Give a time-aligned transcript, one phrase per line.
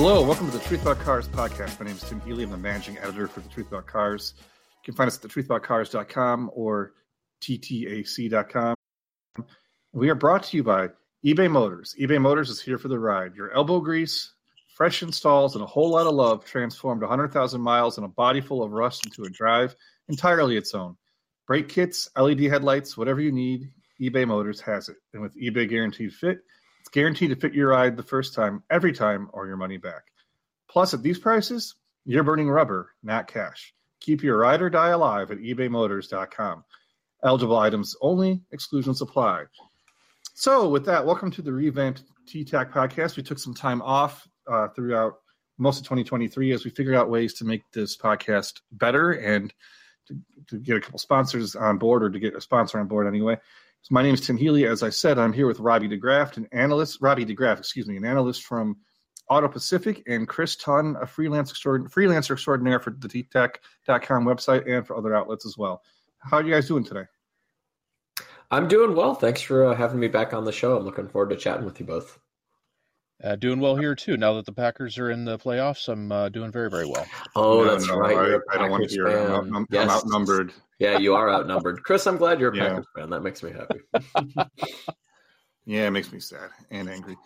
[0.00, 1.80] Hello, welcome to the Truth About Cars podcast.
[1.80, 2.44] My name is Tim Healey.
[2.44, 4.34] I'm the managing editor for the Truth About Cars.
[4.38, 4.44] You
[4.84, 6.92] can find us at thetruthaboutcars.com or
[7.42, 8.76] ttac.com.
[9.92, 10.90] We are brought to you by
[11.26, 11.96] eBay Motors.
[12.00, 13.34] eBay Motors is here for the ride.
[13.34, 14.34] Your elbow grease,
[14.76, 18.62] fresh installs, and a whole lot of love transformed 100,000 miles and a body full
[18.62, 19.74] of rust into a drive
[20.08, 20.96] entirely its own.
[21.48, 24.96] Brake kits, LED headlights, whatever you need, eBay Motors has it.
[25.12, 26.38] And with eBay Guaranteed Fit,
[26.80, 30.04] it's guaranteed to fit your ride the first time, every time, or your money back.
[30.70, 31.74] Plus, at these prices,
[32.04, 33.74] you're burning rubber, not cash.
[34.00, 36.64] Keep your ride or die alive at ebaymotors.com.
[37.24, 39.44] Eligible items only, exclusions apply.
[40.34, 43.16] So, with that, welcome to the revamped TTAC podcast.
[43.16, 45.14] We took some time off uh, throughout
[45.58, 49.52] most of 2023 as we figured out ways to make this podcast better and
[50.06, 50.16] to,
[50.46, 53.36] to get a couple sponsors on board or to get a sponsor on board anyway.
[53.88, 54.66] So my name is Tim Healey.
[54.66, 58.04] As I said, I'm here with Robby DeGraff, an analyst, Robby DeGraff, excuse me, an
[58.04, 58.76] analyst from
[59.30, 64.86] Auto Pacific, and Chris Tonn, a freelance extraordin- freelancer extraordinaire for the TTAC.com website and
[64.86, 65.80] for other outlets as well.
[66.18, 67.04] How are you guys doing today?
[68.50, 69.14] I'm doing well.
[69.14, 70.76] Thanks for uh, having me back on the show.
[70.76, 72.18] I'm looking forward to chatting with you both.
[73.24, 74.18] Uh, doing well here too.
[74.18, 77.06] Now that the Packers are in the playoffs, I'm uh, doing very, very well.
[77.34, 78.38] Oh, no, that's no, right.
[78.50, 79.06] I, I don't want to hear.
[79.06, 79.30] It.
[79.30, 79.88] I'm, I'm, yes.
[79.88, 80.52] I'm, outnumbered.
[80.78, 82.06] Yeah, you are outnumbered, Chris.
[82.06, 82.68] I'm glad you're a yeah.
[82.68, 83.10] Packers fan.
[83.10, 83.80] That makes me happy.
[85.66, 87.16] yeah, it makes me sad and angry.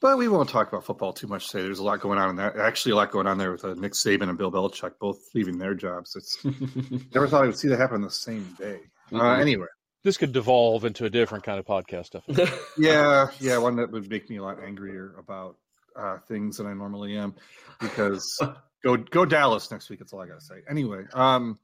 [0.00, 1.64] But we won't talk about football too much today.
[1.64, 2.56] There's a lot going on in that.
[2.56, 5.58] Actually, a lot going on there with uh, Nick Saban and Bill Belichick both leaving
[5.58, 6.14] their jobs.
[6.14, 6.38] It's
[7.14, 8.78] never thought I would see that happen the same day.
[9.12, 9.40] Uh, mm-hmm.
[9.40, 9.66] anyway,
[10.04, 12.06] this could devolve into a different kind of podcast.
[12.06, 12.24] Stuff.
[12.78, 15.56] Yeah, yeah, one that would make me a lot angrier about
[15.96, 17.34] uh, things than I normally am.
[17.80, 18.40] Because
[18.84, 19.98] go go Dallas next week.
[19.98, 20.62] That's all I gotta say.
[20.70, 21.58] Anyway, um,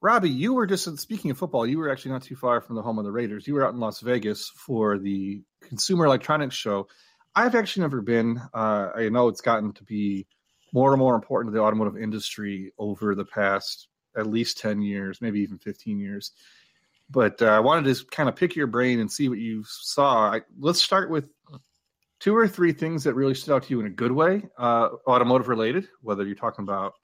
[0.00, 1.66] Robby, you were just speaking of football.
[1.66, 3.46] You were actually not too far from the home of the Raiders.
[3.46, 6.88] You were out in Las Vegas for the Consumer Electronics Show.
[7.34, 8.40] I've actually never been.
[8.54, 10.26] Uh, I know it's gotten to be
[10.72, 15.20] more and more important to the automotive industry over the past at least ten years,
[15.20, 16.32] maybe even fifteen years
[17.10, 20.32] but uh, I wanted to kind of pick your brain and see what you saw.
[20.32, 21.24] I, let's start with
[22.20, 24.88] two or three things that really stood out to you in a good way, uh,
[25.06, 26.94] automotive related, whether you're talking about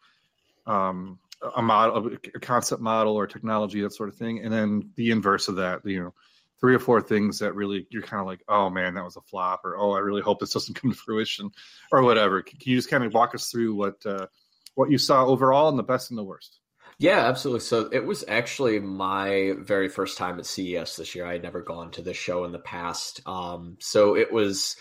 [0.66, 1.18] um,
[1.56, 5.48] a model, a concept model, or technology, that sort of thing, and then the inverse
[5.48, 5.84] of that.
[5.84, 6.14] You know,
[6.60, 9.20] three or four things that really you're kind of like, oh man, that was a
[9.22, 11.50] flop, or oh, I really hope this doesn't come to fruition,
[11.92, 12.42] or whatever.
[12.42, 14.26] Can you just kind of walk us through what uh,
[14.74, 16.60] what you saw overall and the best and the worst?
[16.98, 17.60] Yeah, absolutely.
[17.60, 21.26] So it was actually my very first time at CES this year.
[21.26, 23.20] I had never gone to this show in the past.
[23.26, 24.76] Um, so it was,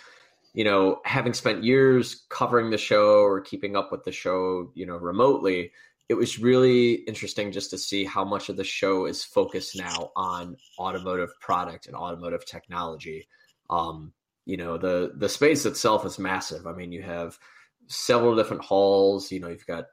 [0.53, 4.85] you know, having spent years covering the show or keeping up with the show, you
[4.85, 5.72] know, remotely,
[6.09, 10.12] it was really interesting just to see how much of the show is focused now
[10.16, 13.28] on automotive product and automotive technology.
[13.69, 14.13] Um,
[14.46, 16.68] you know, the the space itself is massive.
[16.68, 17.40] I mean, you have
[17.88, 19.31] several different halls.
[19.31, 19.86] You know, you've got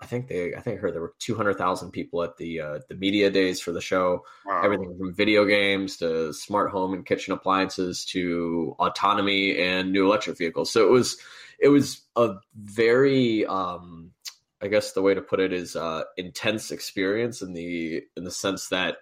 [0.00, 2.94] I think they I think I heard there were 200,000 people at the uh, the
[2.94, 4.24] media days for the show.
[4.46, 4.62] Wow.
[4.64, 10.38] Everything from video games to smart home and kitchen appliances to autonomy and new electric
[10.38, 10.70] vehicles.
[10.70, 11.18] So it was
[11.58, 14.12] it was a very um,
[14.60, 18.30] I guess the way to put it is uh, intense experience in the in the
[18.30, 18.98] sense that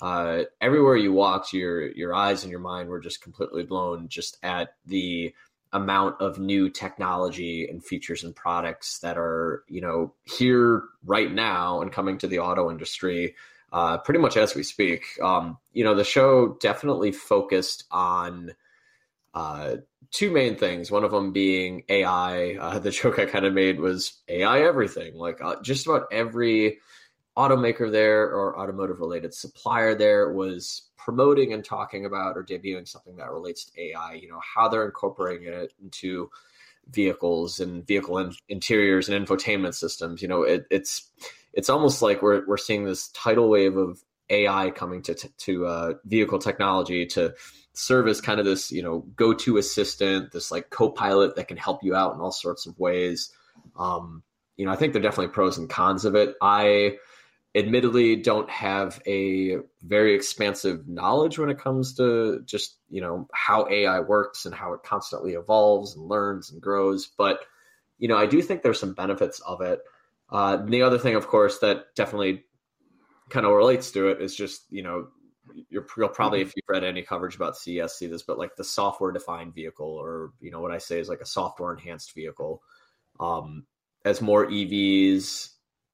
[0.00, 4.38] uh, everywhere you walked, your your eyes and your mind were just completely blown just
[4.42, 5.34] at the
[5.72, 11.80] amount of new technology and features and products that are you know here right now
[11.80, 13.34] and coming to the auto industry
[13.72, 15.04] uh, pretty much as we speak.
[15.22, 18.54] Um, you know the show definitely focused on
[19.36, 19.76] uh,
[20.10, 23.78] two main things one of them being ai uh, the joke i kind of made
[23.78, 26.78] was ai everything like uh, just about every
[27.36, 33.14] automaker there or automotive related supplier there was promoting and talking about or debuting something
[33.14, 36.28] that relates to AI, you know, how they're incorporating it into
[36.90, 40.20] vehicles and vehicle in- interiors and infotainment systems.
[40.20, 41.08] You know, it, it's
[41.52, 45.92] it's almost like we're we're seeing this tidal wave of AI coming to to uh,
[46.06, 47.34] vehicle technology to
[47.76, 51.56] serve as kind of this you know go to assistant, this like co-pilot that can
[51.58, 53.30] help you out in all sorts of ways.
[53.78, 54.22] Um,
[54.56, 56.34] you know, I think there are definitely pros and cons of it.
[56.40, 56.96] I
[57.54, 63.66] admittedly don't have a very expansive knowledge when it comes to just you know how
[63.70, 67.40] ai works and how it constantly evolves and learns and grows but
[67.98, 69.80] you know i do think there's some benefits of it
[70.28, 72.44] uh, the other thing of course that definitely
[73.30, 75.06] kind of relates to it is just you know
[75.68, 78.64] you're, you'll probably if you've read any coverage about CES see this but like the
[78.64, 82.62] software defined vehicle or you know what i say is like a software enhanced vehicle
[83.20, 83.64] um,
[84.04, 85.50] as more evs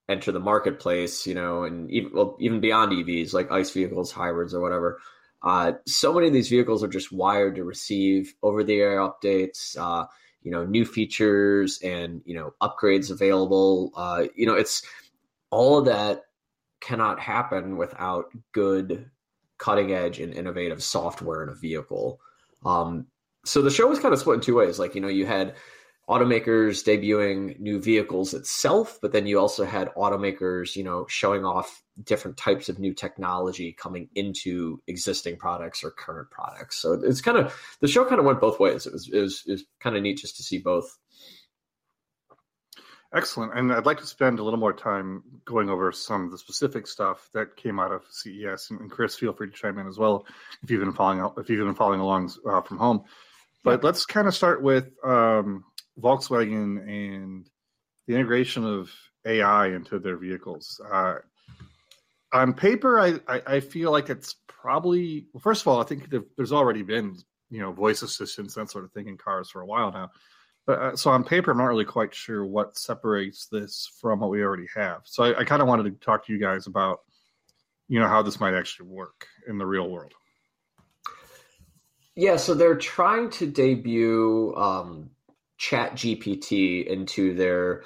[0.09, 4.55] enter the marketplace, you know, and even well, even beyond EVs like ICE vehicles, hybrids,
[4.55, 5.01] or whatever.
[5.43, 9.77] Uh, so many of these vehicles are just wired to receive over the air updates.
[9.77, 10.07] Uh,
[10.43, 13.93] you know new features and you know upgrades available.
[13.97, 14.83] Uh, you know, it's
[15.51, 16.23] all of that
[16.81, 19.09] cannot happen without good
[19.63, 22.21] cutting edge and innovative software in a vehicle.
[22.67, 23.07] Um,
[23.45, 24.79] so the show was kind of split in two ways.
[24.79, 25.55] Like, you know, you had
[26.09, 31.83] automakers debuting new vehicles itself, but then you also had automakers, you know, showing off
[32.03, 36.83] different types of new technology coming into existing products or current products.
[36.83, 38.87] So it's kind of the show kind of went both ways.
[38.87, 40.99] It was it was, it was kind of neat just to see both.
[43.15, 43.53] Excellent.
[43.55, 46.87] And I'd like to spend a little more time going over some of the specific
[46.87, 48.71] stuff that came out of CES.
[48.71, 50.27] And, Chris, feel free to chime in as well
[50.63, 53.05] if you've been following if you've been following along uh, from home.
[53.65, 55.65] But let's kind of start with um,
[56.01, 57.49] Volkswagen and
[58.07, 58.91] the integration of
[59.27, 60.81] AI into their vehicles.
[60.91, 61.17] Uh,
[62.33, 66.13] on paper, I, I, I, feel like it's probably well, first of all, I think
[66.37, 67.19] there's already been
[67.51, 70.11] you know voice assistants that sort of thing in cars for a while now.
[70.67, 74.31] But uh, so on paper, I'm not really quite sure what separates this from what
[74.31, 75.03] we already have.
[75.05, 77.01] So I, I kind of wanted to talk to you guys about
[77.89, 80.15] you know how this might actually work in the real world.
[82.15, 85.11] Yeah, so they're trying to debut um,
[85.59, 87.83] Chat GPT into their,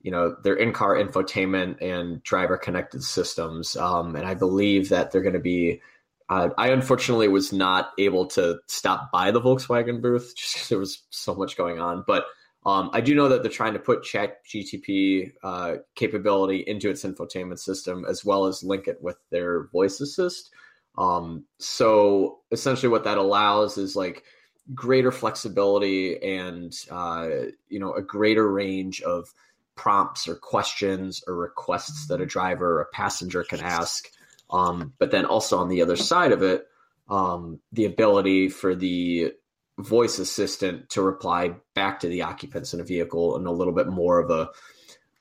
[0.00, 5.22] you know, their in-car infotainment and driver connected systems, um, and I believe that they're
[5.22, 5.80] going to be.
[6.30, 10.78] Uh, I unfortunately was not able to stop by the Volkswagen booth just because there
[10.78, 12.24] was so much going on, but.
[12.66, 17.02] Um, I do know that they're trying to put Chat GPT uh, capability into its
[17.04, 20.50] infotainment system as well as link it with their voice assist.
[20.98, 24.24] Um, so essentially, what that allows is like
[24.74, 27.28] greater flexibility and uh,
[27.68, 29.32] you know a greater range of
[29.76, 34.10] prompts or questions or requests that a driver or a passenger can ask.
[34.50, 36.66] Um, but then also on the other side of it,
[37.08, 39.32] um, the ability for the
[39.78, 43.88] voice assistant to reply back to the occupants in a vehicle in a little bit
[43.88, 44.50] more of a,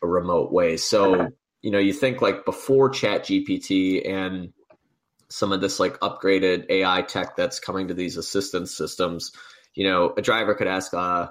[0.02, 0.78] a remote way.
[0.78, 1.30] So,
[1.62, 4.54] you know, you think like before Chat GPT and
[5.30, 9.32] some of this like upgraded AI tech that's coming to these assistance systems,
[9.74, 11.28] you know, a driver could ask, uh,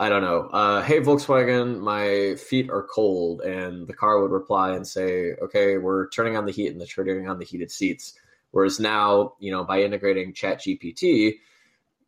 [0.00, 4.76] I don't know, uh, hey Volkswagen, my feet are cold, and the car would reply
[4.76, 8.14] and say, okay, we're turning on the heat and the turning on the heated seats.
[8.52, 11.34] Whereas now, you know, by integrating Chat GPT,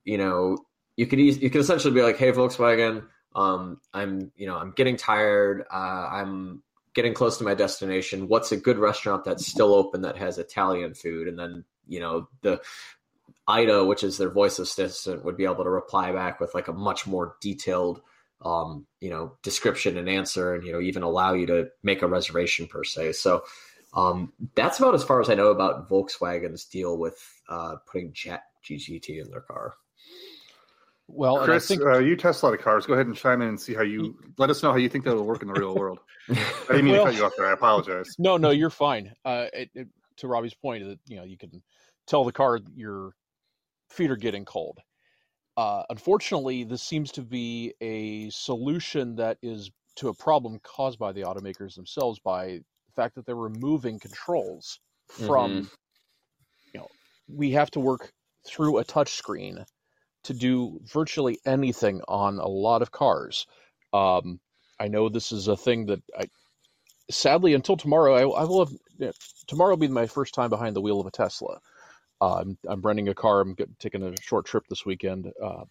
[0.04, 0.58] you know,
[0.96, 4.70] you could e- you could essentially be like, hey Volkswagen, um, I'm you know I'm
[4.70, 5.64] getting tired.
[5.72, 6.62] Uh, I'm
[6.94, 8.28] getting close to my destination.
[8.28, 11.28] What's a good restaurant that's still open that has Italian food?
[11.28, 12.60] And then, you know, the
[13.50, 16.72] IDA, which is their voice assistant, would be able to reply back with like a
[16.72, 18.00] much more detailed,
[18.42, 22.06] um, you know, description and answer, and you know, even allow you to make a
[22.06, 23.12] reservation per se.
[23.12, 23.42] So
[23.94, 27.18] um, that's about as far as I know about Volkswagen's deal with
[27.48, 29.74] uh, putting Chat GPT in their car.
[31.08, 31.82] Well, Chris, think...
[31.82, 32.86] uh, you test a lot of cars.
[32.86, 35.04] Go ahead and chime in and see how you let us know how you think
[35.04, 35.98] that will work in the real world.
[36.28, 36.34] I
[36.68, 37.46] didn't mean well, to cut you off there.
[37.48, 38.14] I apologize.
[38.18, 39.12] No, no, you're fine.
[39.24, 39.88] Uh, it, it,
[40.18, 41.62] to Robby's point, that you know you can
[42.06, 43.12] tell the car your
[43.90, 44.78] feet are getting cold.
[45.56, 51.12] Uh, unfortunately, this seems to be a solution that is to a problem caused by
[51.12, 55.50] the automakers themselves by the fact that they're removing controls from.
[55.50, 55.64] Mm-hmm.
[56.72, 56.88] You know,
[57.28, 58.12] we have to work
[58.46, 59.64] through a touch screen
[60.24, 63.46] to do virtually anything on a lot of cars.
[63.92, 64.40] Um,
[64.78, 66.26] I know this is a thing that I,
[67.10, 68.74] sadly, until tomorrow, I, I will have.
[68.98, 69.12] You know,
[69.46, 71.58] tomorrow will be my first time behind the wheel of a Tesla.
[72.20, 73.40] Uh, I'm, I'm renting a car.
[73.40, 75.64] I'm get, taking a short trip this weekend, uh,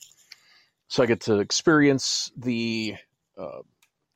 [0.87, 2.95] so I get to experience the
[3.37, 3.59] uh,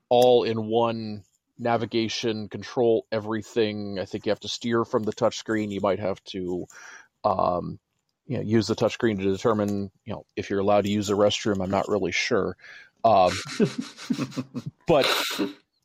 [0.09, 1.23] all-in-one
[1.59, 3.99] navigation, control everything.
[3.99, 5.71] I think you have to steer from the touchscreen.
[5.71, 6.65] You might have to
[7.23, 7.79] um,
[8.25, 11.17] you know, use the touchscreen to determine, you know, if you're allowed to use the
[11.17, 11.63] restroom.
[11.63, 12.57] I'm not really sure.
[13.03, 13.31] Um,
[14.87, 15.07] but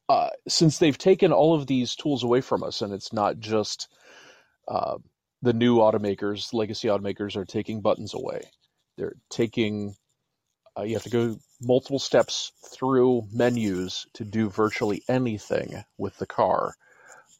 [0.08, 3.88] uh, since they've taken all of these tools away from us, and it's not just
[4.68, 4.98] uh,
[5.42, 8.42] the new automakers, legacy automakers are taking buttons away.
[8.96, 9.94] They're taking,
[10.76, 16.26] uh, you have to go multiple steps through menus to do virtually anything with the
[16.26, 16.74] car.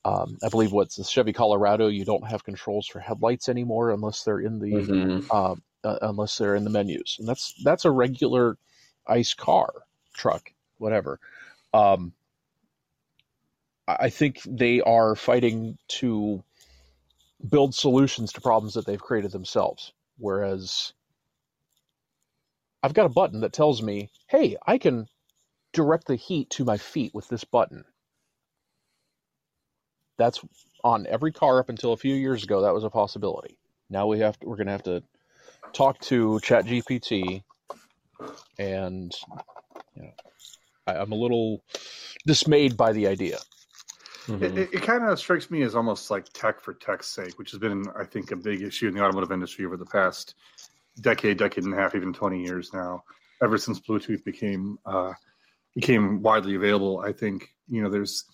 [0.05, 4.23] Um, I believe what's the Chevy Colorado, you don't have controls for headlights anymore unless
[4.23, 5.27] they're in the mm-hmm.
[5.31, 8.57] uh, uh, unless they're in the menus, and that's that's a regular
[9.07, 9.71] ICE car,
[10.15, 11.19] truck, whatever.
[11.75, 12.13] Um,
[13.87, 16.43] I think they are fighting to
[17.47, 19.93] build solutions to problems that they've created themselves.
[20.19, 20.93] Whereas
[22.83, 25.07] I've got a button that tells me, hey, I can
[25.73, 27.85] direct the heat to my feet with this button
[30.19, 30.41] that's
[30.85, 32.63] on every car up until a few years ago.
[32.63, 33.57] That was a possibility.
[33.89, 35.03] Now we have to, we're going to have to
[35.73, 37.43] talk to ChatGPT
[38.59, 39.13] and
[39.95, 40.11] you know,
[40.87, 41.63] I, I'm a little
[42.27, 43.39] dismayed by the idea.
[44.29, 44.43] Mhm.
[44.43, 47.51] It, it, it kind of strikes me as almost like tech for tech's sake, which
[47.53, 50.35] has been, I think, a big issue in the automotive industry over the past
[51.01, 53.03] decade, decade and a half, even twenty years now.
[53.43, 55.13] Ever since Bluetooth became uh,
[55.75, 58.25] became widely available, I think you know there's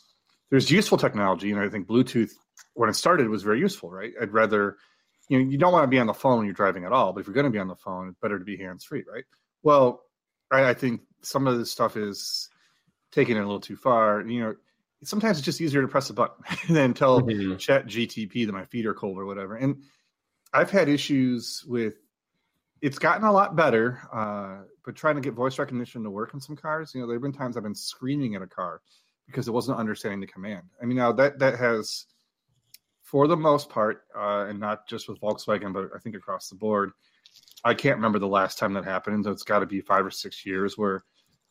[0.50, 2.32] there's useful technology, and I think Bluetooth
[2.74, 3.90] when it started was very useful.
[3.90, 4.14] Right?
[4.20, 4.78] I'd rather
[5.28, 7.12] you know you don't want to be on the phone when you're driving at all,
[7.12, 9.04] but if you're going to be on the phone, it's better to be hands free,
[9.12, 9.24] right?
[9.62, 10.02] Well,
[10.50, 12.48] I, I think some of this stuff is
[13.12, 14.22] taking it a little too far.
[14.22, 14.54] You know,
[15.06, 16.44] sometimes it's just easier to press a button
[16.74, 17.58] than tell Mhm.
[17.58, 19.56] chat GPT that my feet are cold or whatever.
[19.56, 19.82] And
[20.52, 21.94] I've had issues with
[22.80, 26.40] it's gotten a lot better, uh, but trying to get voice recognition to work in
[26.40, 28.82] some cars, you know, there have been times I've been screaming at a car
[29.26, 30.64] because it wasn't understanding the command.
[30.82, 32.06] I mean, now that that has,
[33.02, 36.56] for the most part, uh, and not just with Volkswagen, but I think across the
[36.56, 36.92] board,
[37.64, 39.24] I can't remember the last time that happened.
[39.24, 41.04] So it's got to be five or six years where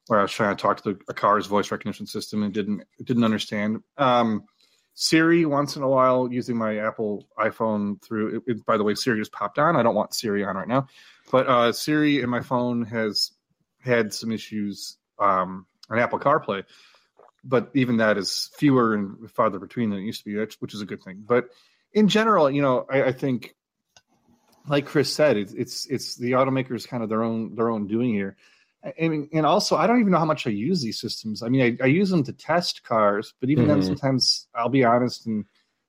[0.07, 2.83] where I was trying to talk to the, a car's voice recognition system and didn't
[3.03, 3.81] didn't understand.
[3.98, 4.43] Um,
[4.95, 8.38] Siri once in a while using my Apple iPhone through.
[8.48, 9.75] It, it- by the way, Siri just popped on.
[9.75, 10.88] I don't want Siri on right now,
[11.31, 13.31] but uh, Siri in my phone has
[13.81, 16.63] had some issues um, on Apple CarPlay.
[17.43, 20.81] But even that is fewer and farther between than it used to be, which- is
[20.81, 21.24] a good thing.
[21.27, 21.50] But
[21.91, 23.55] in general, you know, I, I think,
[24.67, 28.13] like Chris said, it's it's it's the automakers kind of their own their own doing
[28.13, 28.38] here.
[29.00, 31.42] Mean, and also, I don't even know how much I use these systems.
[31.42, 33.88] I mean, I, I use them to test cars, but even then, Mhm.
[33.88, 35.46] sometimes I'll be honest and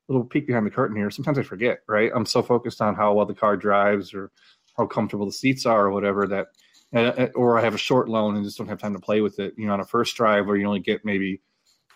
[0.08, 1.10] a little peek behind the curtain here.
[1.10, 2.12] Sometimes I forget, right?
[2.14, 4.30] I'm so focused on how well the car drives or
[4.76, 6.46] how comfortable the seats are or whatever that,
[6.94, 9.38] uh, or I have a short loan and just don't have time to play with
[9.40, 9.54] it.
[9.56, 11.40] You know, on a first drive where you only get maybe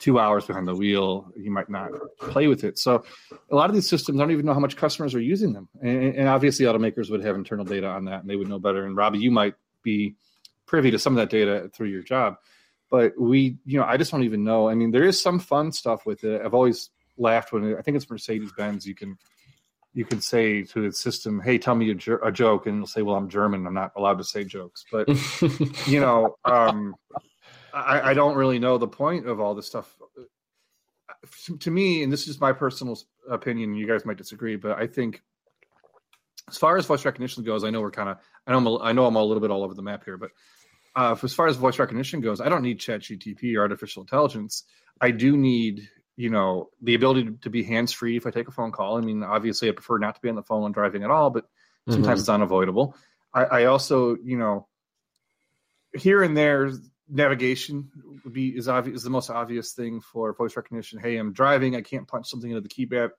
[0.00, 2.78] two hours behind the wheel, you might not play with it.
[2.78, 3.04] So
[3.50, 5.68] a lot of these systems, I don't even know how much customers are using them.
[5.82, 8.84] And, and obviously, automakers would have internal data on that and they would know better.
[8.84, 10.16] And Robby, you might be
[10.68, 12.36] privy to some of that data through your job.
[12.90, 14.68] But we, you know, I just don't even know.
[14.68, 16.40] I mean, there is some fun stuff with it.
[16.42, 18.86] I've always laughed when I think it's Mercedes Benz.
[18.86, 19.18] You can
[19.92, 22.86] you can say to the system, "Hey, tell me a, jo- a joke," and it'll
[22.86, 23.66] say, "Well, I'm German.
[23.66, 25.08] I'm not allowed to say jokes." But
[25.86, 26.94] you know, um,
[27.74, 29.94] I, I don't really know the point of all this stuff.
[31.60, 32.98] To me, and this is just my personal
[33.28, 35.22] opinion, you guys might disagree, but I think
[36.48, 38.18] as far as voice recognition goes, I know we're kind of,
[38.48, 40.16] I know, I'm a, I know I'm a little bit all over the map here,
[40.16, 40.30] but
[40.96, 44.64] uh, as far as voice recognition goes, I don't need Chat GPT or artificial intelligence.
[45.00, 48.52] I do need, you know, the ability to be hands free if I take a
[48.52, 48.96] phone call.
[48.96, 51.30] I mean, obviously, I prefer not to be on the phone when driving at all,
[51.30, 51.44] but
[51.88, 52.96] sometimes it's unavoidable.
[53.32, 54.66] I, I also, you know,
[55.94, 56.72] here and there,
[57.08, 57.90] navigation
[58.24, 60.98] would be is obvious is the most obvious thing for voice recognition.
[60.98, 61.76] Hey, I'm driving.
[61.76, 63.10] I can't punch something into the keypad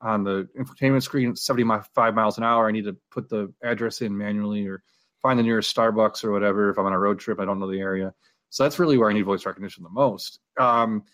[0.00, 2.66] on the infotainment screen at 75 miles an hour.
[2.66, 4.82] I need to put the address in manually or
[5.20, 6.70] find the nearest Starbucks or whatever.
[6.70, 8.14] If I'm on a road trip, I don't know the area.
[8.48, 10.40] So that's really where I need voice recognition the most.
[10.58, 11.04] Um,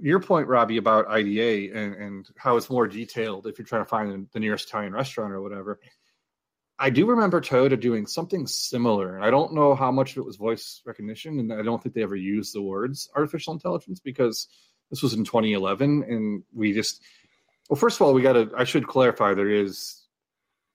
[0.00, 3.88] your point, Robby, about IDA and, and how it's more detailed if you're trying to
[3.88, 5.80] find the nearest Italian restaurant or whatever.
[6.78, 9.20] I do remember Toyota doing something similar.
[9.20, 12.02] I don't know how much of it was voice recognition, and I don't think they
[12.02, 14.48] ever used the words artificial intelligence because
[14.90, 17.00] this was in 2011, and we just
[17.68, 18.50] well, first of all, we got to.
[18.56, 20.02] I should clarify there is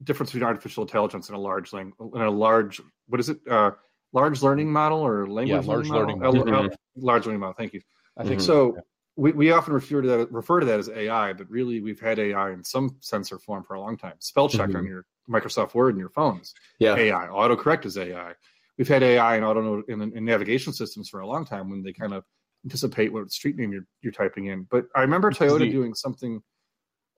[0.03, 3.39] difference between artificial intelligence and a large lang and a large what is it?
[3.49, 3.71] Uh,
[4.13, 6.45] large learning model or language Yeah, large learning, learning model?
[6.45, 6.65] model.
[6.65, 7.53] Uh, uh, large learning model.
[7.57, 7.81] Thank you.
[8.17, 8.45] I think Mhm.
[8.45, 8.75] so.
[8.75, 8.81] So
[9.17, 12.17] we, we often refer to that refer to that as AI, but really we've had
[12.19, 14.13] AI in some sense or form for a long time.
[14.19, 14.75] Spell check Mhm.
[14.77, 16.53] on your Microsoft Word and your phones.
[16.79, 16.95] yeah.
[16.95, 17.27] AI.
[17.27, 18.33] Autocorrect is AI.
[18.77, 21.91] We've had AI in auto in, in navigation systems for a long time when they
[21.91, 22.23] kind of
[22.63, 24.63] anticipate what street name you're, you're typing in.
[24.63, 26.41] But I remember Toyota the- doing something.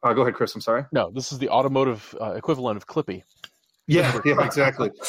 [0.03, 0.53] Uh, go ahead, Chris.
[0.55, 0.85] I'm sorry.
[0.91, 3.23] No, this is the automotive uh, equivalent of Clippy.
[3.87, 4.91] Yeah, yeah, exactly.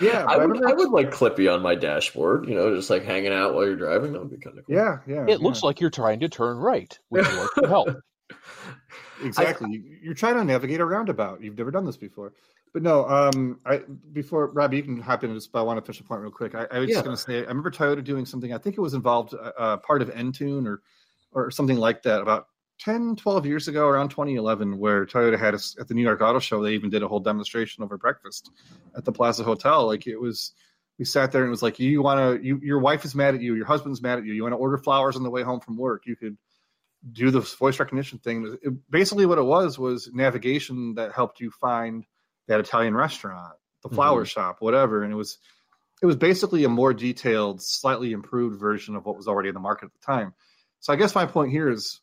[0.00, 3.04] Yeah, I I would, I would like Clippy on my dashboard, you know, just like
[3.04, 4.12] hanging out while you're driving.
[4.12, 4.74] That would be kind of cool.
[4.74, 5.24] Yeah, yeah.
[5.28, 6.98] It looks like you're trying to turn right.
[7.10, 7.88] Would you like to help?
[9.22, 9.70] exactly.
[9.72, 11.42] You- You're trying to navigate a roundabout.
[11.42, 12.32] You've never done this before.
[12.72, 13.82] But no, um, I
[14.12, 16.30] before Robby, you can hop into this, but I want to finish the point real
[16.30, 16.54] quick.
[16.54, 16.96] I, I was Yeah.
[16.96, 18.52] just going to say, I remember Toyota doing something.
[18.52, 20.82] I think it was involved uh, uh, part of Entune or
[21.32, 22.48] or something like that about
[22.80, 26.38] 10, 12 years ago, around 2011, where Toyota had us at the New York Auto
[26.38, 26.62] Show.
[26.62, 28.50] They even did a whole demonstration over breakfast
[28.96, 29.86] at the Plaza Hotel.
[29.86, 30.52] Like it was,
[30.98, 33.34] we sat there and it was like, you want to, you, your wife is mad
[33.34, 35.42] at you, your husband's mad at you, you want to order flowers on the way
[35.42, 36.02] home from work.
[36.06, 36.36] You could
[37.10, 38.58] do the voice recognition thing.
[38.62, 42.04] It- basically, what it was was navigation that helped you find
[42.48, 43.96] that Italian restaurant, the mm-hmm.
[43.96, 45.02] flower shop, whatever.
[45.02, 45.38] And it was,
[46.02, 49.60] it was basically a more detailed, slightly improved version of what was already in the
[49.60, 50.34] market at the time.
[50.80, 52.00] So I guess my point here is,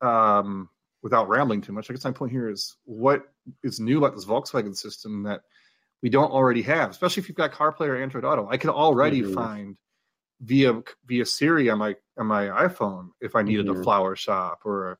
[0.00, 0.68] um,
[1.02, 3.22] without rambling too much, I guess my point here is what
[3.62, 5.42] is new about this Volkswagen system that
[6.02, 8.48] we don't already have, especially if you've got CarPlay or Android Auto.
[8.48, 9.34] I can already mm-hmm.
[9.34, 9.76] find
[10.40, 13.80] via via Siri on my on my iPhone if I needed mm-hmm.
[13.80, 14.96] a flower shop or a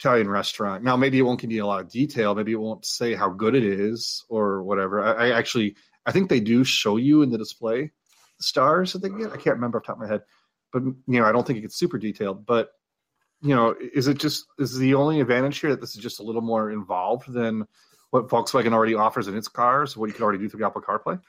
[0.00, 0.82] Italian restaurant.
[0.82, 2.34] Now maybe it won't give you a lot of detail.
[2.34, 5.02] Maybe it won't say how good it is or whatever.
[5.02, 7.92] I, I actually I think they do show you in the display
[8.38, 9.32] the stars that they get.
[9.32, 10.22] I can't remember off the top of my head,
[10.72, 12.46] but you know I don't think it gets super detailed.
[12.46, 12.70] But
[13.42, 16.22] you know, is it just is the only advantage here that this is just a
[16.22, 17.66] little more involved than
[18.10, 19.96] what Volkswagen already offers in its cars?
[19.96, 21.20] What you can already do through Apple CarPlay?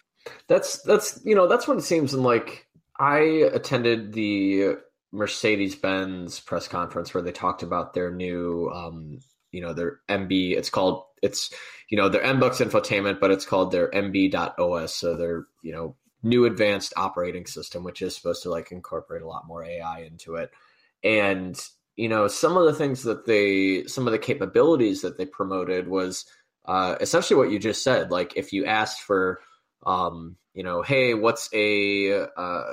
[0.48, 2.14] That's that's you know that's what it seems.
[2.14, 2.68] And like
[3.00, 3.18] I
[3.52, 4.76] attended the
[5.12, 9.20] Mercedes Benz press conference where they talked about their new, um,
[9.52, 10.56] you know, their MB.
[10.56, 11.52] It's called it's
[11.90, 14.96] you know their MBUX infotainment, but it's called their MB.OS.
[14.96, 19.28] So their you know new advanced operating system, which is supposed to like incorporate a
[19.28, 20.52] lot more AI into it.
[21.04, 21.60] And
[21.96, 25.88] you know, some of the things that they, some of the capabilities that they promoted
[25.88, 26.26] was
[26.66, 28.12] uh, essentially what you just said.
[28.12, 29.42] Like if you asked for,
[29.86, 32.64] um, you know, hey, what's a uh,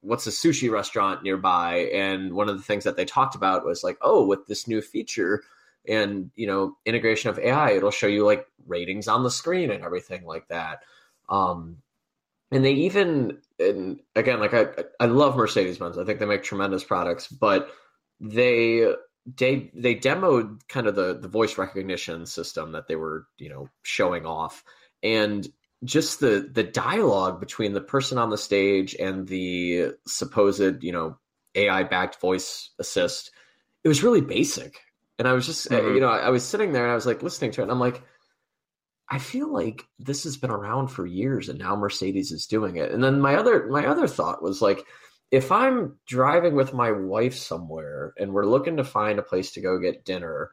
[0.00, 1.90] what's a sushi restaurant nearby?
[1.92, 4.80] And one of the things that they talked about was like, oh, with this new
[4.80, 5.42] feature
[5.88, 9.84] and you know integration of AI, it'll show you like ratings on the screen and
[9.84, 10.80] everything like that.
[11.28, 11.78] Um,
[12.52, 14.66] and they even, and again, like I,
[15.00, 15.98] I love Mercedes Benz.
[15.98, 17.70] I think they make tremendous products, but
[18.20, 18.94] they
[19.26, 23.68] they they demoed kind of the the voice recognition system that they were you know
[23.82, 24.64] showing off.
[25.02, 25.46] And
[25.84, 31.18] just the the dialogue between the person on the stage and the supposed you know
[31.54, 33.30] ai backed voice assist
[33.84, 34.80] it was really basic.
[35.18, 35.94] And i was just mm-hmm.
[35.94, 37.72] you know I, I was sitting there and i was like listening to it and
[37.72, 38.02] i'm like
[39.08, 42.90] i feel like this has been around for years and now mercedes is doing it.
[42.90, 44.84] And then my other my other thought was like
[45.30, 49.60] if I'm driving with my wife somewhere and we're looking to find a place to
[49.60, 50.50] go get dinner,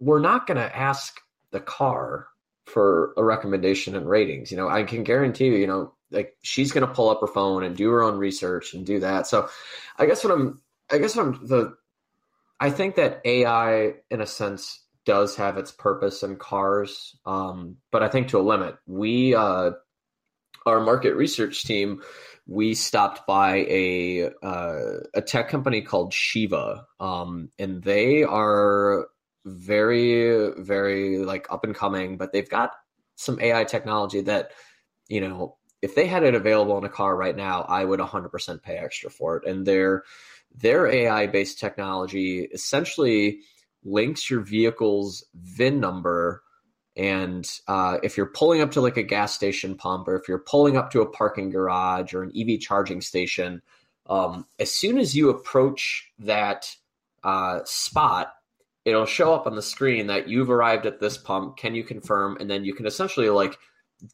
[0.00, 2.28] we're not going to ask the car
[2.64, 4.50] for a recommendation and ratings.
[4.50, 7.26] You know, I can guarantee you, you know, like she's going to pull up her
[7.26, 9.26] phone and do her own research and do that.
[9.26, 9.48] So
[9.98, 10.60] I guess what I'm,
[10.90, 11.76] I guess what I'm the,
[12.60, 17.16] I think that AI in a sense does have its purpose in cars.
[17.26, 19.72] Um, but I think to a limit, we, uh,
[20.64, 22.02] our market research team,
[22.46, 29.08] we stopped by a uh, a tech company called Sheeva, um, and they are
[29.44, 32.72] very very like up and coming, but they've got
[33.16, 34.52] some AI technology that
[35.08, 38.62] you know if they had it available in a car right now, I would 100%
[38.62, 39.48] pay extra for it.
[39.48, 40.04] And their
[40.54, 43.40] their AI based technology essentially
[43.84, 46.42] links your vehicle's VIN number
[46.96, 50.38] and uh, if you're pulling up to like a gas station pump or if you're
[50.38, 53.62] pulling up to a parking garage or an EV charging station,
[54.08, 56.74] um, as soon as you approach that
[57.24, 58.34] uh, spot,
[58.84, 61.56] it'll show up on the screen that you've arrived at this pump.
[61.56, 62.36] Can you confirm?
[62.40, 63.56] And then you can essentially like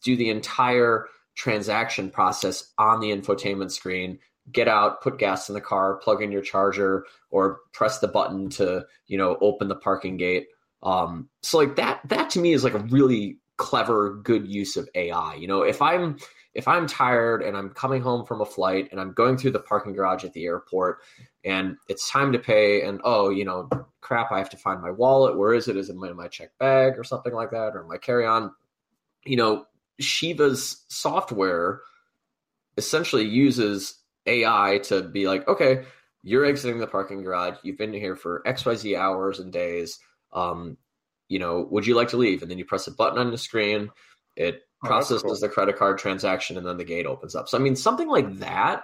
[0.03, 4.19] do the entire transaction process on the infotainment screen
[4.53, 8.49] get out, put gas in the car, plug in your charger, or press the button
[8.51, 10.47] to, you know, open the parking gate.
[10.83, 14.89] Um, so like that that to me is like a really clever, good use of
[14.95, 15.35] AI.
[15.35, 16.17] You know, if I'm
[16.55, 19.61] if I'm tired and I'm coming home from a flight and I'm going through the
[19.61, 20.99] parking garage at the airport
[21.45, 23.69] and it's time to pay and oh, you know,
[24.01, 25.37] crap, I have to find my wallet.
[25.37, 25.77] Where is it?
[25.77, 28.53] Is it in my check bag or something like that or my carry-on?
[29.25, 29.67] You know,
[30.01, 31.81] Sheeva's software
[32.77, 35.85] essentially uses AI to be like, okay,
[36.23, 37.57] you're exiting the parking garage.
[37.63, 39.99] You've been here for XYZ hours and days
[40.33, 40.77] um,
[41.29, 42.43] you know, would you like to leave?
[42.43, 43.91] And then you press a button on the screen,
[44.37, 45.39] it oh, processes cool.
[45.39, 47.49] the credit card transaction, and then the gate opens up.
[47.49, 48.83] So, I mean, something like that,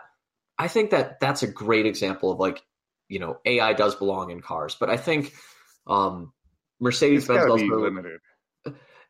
[0.58, 2.62] I think that that's a great example of like,
[3.08, 4.76] you know, AI does belong in cars.
[4.78, 5.32] But I think
[5.86, 6.32] um,
[6.80, 8.20] Mercedes Benz does limited.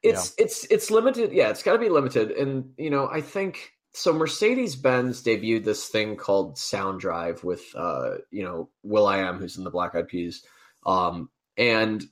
[0.02, 0.44] It's yeah.
[0.44, 1.32] it's it's limited.
[1.32, 2.30] Yeah, it's got to be limited.
[2.30, 4.12] And you know, I think so.
[4.12, 9.64] Mercedes Benz debuted this thing called Sound Drive with uh, you know will.i.am, who's in
[9.64, 10.44] the Black Eyed Peas,
[10.84, 12.04] um, and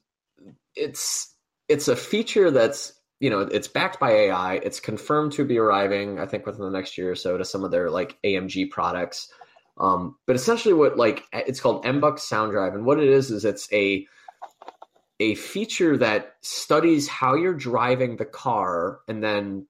[0.77, 1.35] it's
[1.69, 4.55] it's a feature that's you know it's backed by AI.
[4.57, 7.65] It's confirmed to be arriving, I think, within the next year or so to some
[7.65, 9.29] of their like AMG products.
[9.79, 13.45] Um, but essentially, what like it's called MBUX Sound Drive, and what it is is
[13.45, 14.07] it's a
[15.21, 19.67] a feature that studies how you're driving the car and then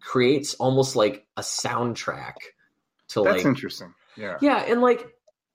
[0.00, 2.34] creates almost like a soundtrack
[3.08, 5.06] to that's like interesting yeah yeah and like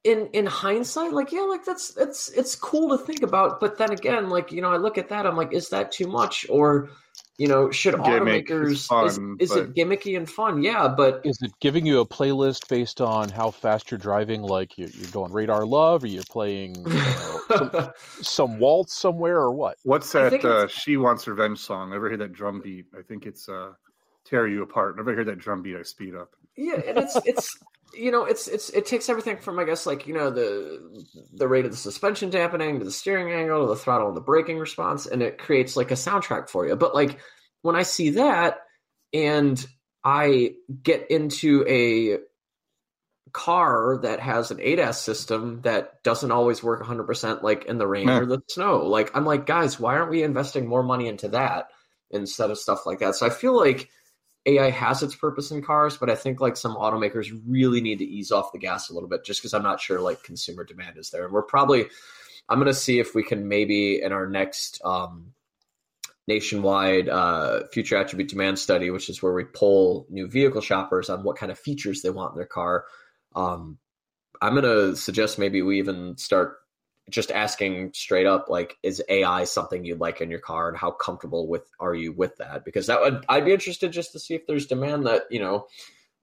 [0.06, 3.60] in in hindsight, like yeah, like that's that's it's cool to think about.
[3.60, 6.08] But then again, like you know, I look at that, I'm like, is that too
[6.08, 6.46] much?
[6.48, 6.90] Or
[7.38, 10.62] you know, should Gimmick automakers is fun, is, is it gimmicky and fun?
[10.62, 14.44] Yeah, but Is it giving you a playlist based on how fast you're driving?
[14.44, 17.92] Like you're, you're going radar love, or you're playing you know, some,
[18.22, 19.78] some waltz somewhere, or what?
[19.84, 20.46] What's that?
[20.46, 21.94] Uh, she wants revenge song.
[21.94, 22.86] Ever hear that drum beat?
[22.98, 23.72] I think it's uh,
[24.24, 24.98] tear you apart.
[24.98, 25.76] Never hear that drum beat.
[25.76, 26.30] I speed up.
[26.56, 27.58] yeah, and it's it's
[27.96, 31.48] you know it's it's it takes everything from I guess like you know the the
[31.48, 34.58] rate of the suspension dampening to the steering angle to the throttle and the braking
[34.60, 36.76] response, and it creates like a soundtrack for you.
[36.76, 37.20] But like
[37.62, 38.58] when I see that
[39.14, 39.66] and
[40.04, 40.54] I
[40.84, 42.20] get into a
[43.34, 48.08] car that has an ADAS system that doesn't always work 100% like in the rain
[48.08, 48.20] Yeah.
[48.20, 48.86] or the snow.
[48.86, 51.68] Like I'm like, guys, why aren't we investing more money into that
[52.12, 53.16] instead of stuff like that?
[53.16, 53.90] So I feel like
[54.46, 58.06] AI has its purpose in cars, but I think like some automakers really need to
[58.06, 60.98] ease off the gas a little bit just because I'm not sure like consumer demand
[60.98, 61.26] is there.
[61.26, 61.88] And we're probably
[62.48, 65.34] I'm gonna see if we can maybe in our next um
[66.28, 71.24] nationwide uh, future attribute demand study, which is where we poll new vehicle shoppers on
[71.24, 72.86] what kind of features they want in their car.
[73.36, 73.78] Um,
[74.42, 76.58] I'm going to suggest maybe we even start
[77.10, 80.92] just asking straight up, like, is AI something you'd like in your car, and how
[80.92, 82.66] comfortable with are you with that?
[82.66, 85.68] Because that would I'd be interested just to see if there's demand that you know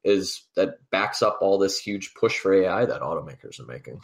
[0.04, 4.00] is that backs up all this huge push for AI that automakers are making.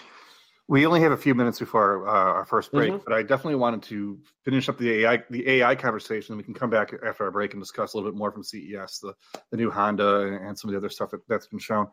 [0.68, 3.02] We only have a few minutes before uh, our first break, Mhm.
[3.02, 6.36] but I definitely wanted to finish up the AI the AI conversation.
[6.36, 9.00] We can come back after our break and discuss a little bit more from CES,
[9.00, 9.14] the
[9.50, 11.88] the new Honda and, and some of the other stuff that, that's been shown.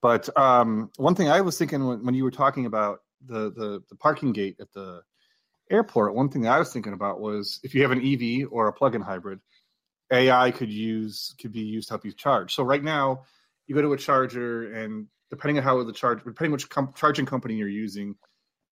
[0.00, 3.82] But um, one thing I was thinking when, when you were talking about the, the
[3.88, 5.02] the parking gate at the
[5.70, 8.68] airport, one thing that I was thinking about was if you have an EV or
[8.68, 9.40] a plug-in hybrid,
[10.12, 12.54] AI could use could be used to help you charge.
[12.54, 13.24] So right now,
[13.66, 17.26] you go to a charger, and depending on how the charge, depending which com- charging
[17.26, 18.14] company you're using,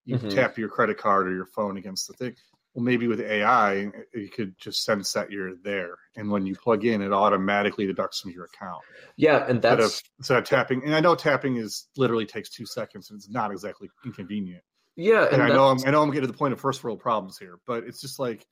[0.04, 0.34] you Mhm.
[0.34, 2.36] tap your credit card or your phone against the thing.
[2.74, 6.85] Well, maybe with AI, you could just sense that you're there, and when you plug
[6.87, 8.85] in, it automatically deducts from your account
[9.16, 10.85] Yeah, and instead that's of instead of tapping.
[10.85, 14.64] And I know tapping is literally takes two seconds, and it's not exactly inconvenient.
[14.96, 17.00] yeah, And, I know I'm I know I'm getting to the point of first world
[17.00, 18.46] problems here, but it's just like,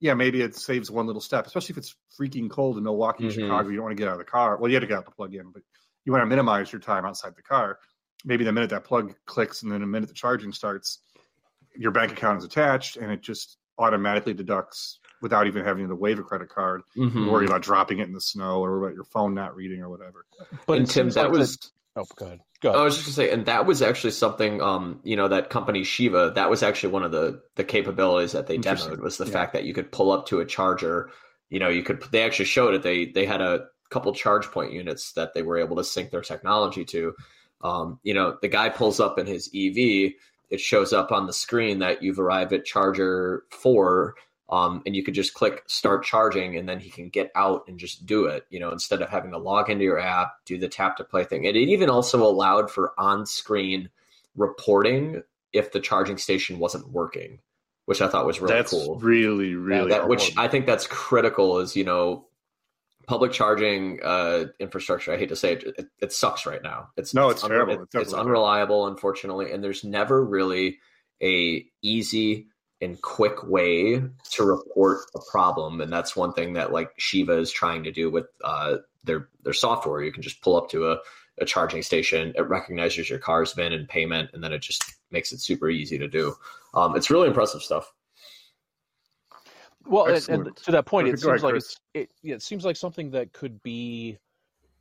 [0.00, 3.30] yeah, maybe it saves one little step, especially if it's freaking cold in Milwaukee, Mhm.
[3.30, 3.70] Chicago.
[3.70, 4.58] You don't want to get out of the car.
[4.58, 5.62] Well, you have to get out to plug in, but
[6.04, 7.78] you want to minimize your time outside the car.
[8.24, 11.00] Maybe the minute that plug clicks and then the minute the charging starts,
[11.78, 16.18] your bank account is attached and it just automatically deducts without even having to wave
[16.18, 16.82] a credit card.
[16.96, 17.30] Mhm.
[17.30, 20.26] Worry about dropping it in the snow or about your phone not reading or whatever.
[20.66, 21.58] But and Tim, that was
[21.98, 22.40] Oh, go ahead.
[22.60, 25.48] Go I was just gonna say, and that was actually something, um, you know, that
[25.48, 26.34] company Sheeva.
[26.34, 28.96] That was actually one of the the capabilities that they Interesting.
[28.96, 29.30] demoed was the Yeah.
[29.32, 31.10] fact that you could pull up to a charger.
[31.48, 32.02] You know, you could.
[32.12, 32.82] They actually showed it.
[32.82, 36.20] They they had a couple charge point units that they were able to sync their
[36.20, 37.14] technology to.
[37.62, 40.12] Um, you know, the guy pulls up in his EV.
[40.50, 44.14] It shows up on the screen that you've arrived at charger four.
[44.48, 47.80] Um, and you could just click start charging and then he can get out and
[47.80, 50.68] just do it, you know, instead of having to log into your app, do the
[50.68, 51.48] tap to play thing.
[51.48, 53.90] And it even also allowed for on screen
[54.36, 57.40] reporting if the charging station wasn't working,
[57.86, 59.00] which I thought was really That's cool.
[59.00, 60.36] really, really that, which.
[60.36, 62.26] I think that's critical is, you know,
[63.06, 65.12] public charging uh, infrastructure.
[65.12, 66.90] I hate to say it, it, it sucks right now.
[66.96, 67.74] It's No, it's it's terrible.
[67.74, 70.78] It's, It's definitely unreliable, unfortunately, and there's never really
[71.22, 72.48] a easy
[72.80, 77.50] and quick way to report a problem, and that's one thing that like Sheeva is
[77.50, 80.02] trying to do with uh, their their software.
[80.02, 80.98] You can just pull up to a,
[81.38, 85.32] a charging station, it recognizes your car's VIN and payment, and then it just makes
[85.32, 86.34] it super easy to do.
[86.74, 87.90] Um, it's really impressive stuff.
[89.88, 91.22] Well, and, and to that point, it Perfect.
[91.22, 94.18] Go ahead, seems like it's it, yeah, it seems like something that could be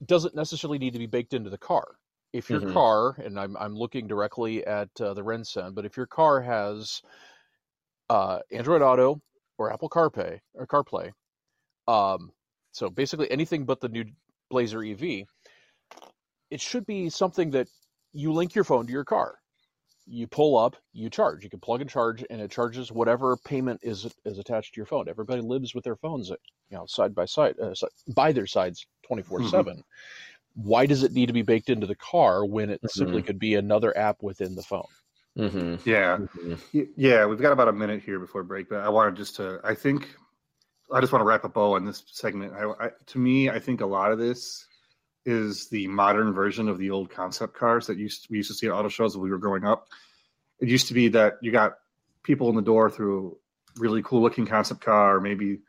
[0.05, 1.97] doesn't necessarily need to be baked into the car.
[2.33, 2.73] If your Mhm.
[2.73, 7.01] car, and I'm I'm looking directly at uh, the RenCen, but if your car has
[8.09, 9.21] uh, Android Auto
[9.57, 11.11] or Apple CarPlay or CarPlay,
[11.87, 12.31] um,
[12.71, 14.05] so basically anything but the new
[14.49, 15.25] Blazer EV,
[16.49, 17.67] it should be something that
[18.13, 19.39] you link your phone to your car.
[20.07, 21.43] You pull up, you charge.
[21.43, 24.85] You can plug and charge, and it charges whatever payment is is attached to your
[24.85, 25.09] phone.
[25.09, 26.35] Everybody lives with their phones, uh,
[26.69, 27.73] you know, side by side, uh,
[28.13, 29.07] by their sides, mm-hmm.
[29.07, 29.83] twenty four seven.
[30.53, 33.25] Why does it need to be baked into the car when it simply mm-hmm.
[33.25, 34.87] could be another app within the phone?
[35.37, 35.89] Mm-hmm.
[35.89, 36.17] Yeah.
[36.17, 36.53] Mm-hmm.
[36.73, 39.59] Y- Yeah, we've got about a minute here before break, but I wanted just to.
[39.63, 40.15] I think
[40.93, 42.53] I just want to wrap a bow on this segment.
[42.53, 44.67] I, I, to me, I think a lot of this
[45.25, 48.67] is the modern version of the old concept cars that used we used to see
[48.67, 49.87] at auto shows when we were growing up.
[50.59, 51.73] It used to be that you got
[52.23, 53.37] people in the door through
[53.77, 55.59] really cool looking concept car, or maybe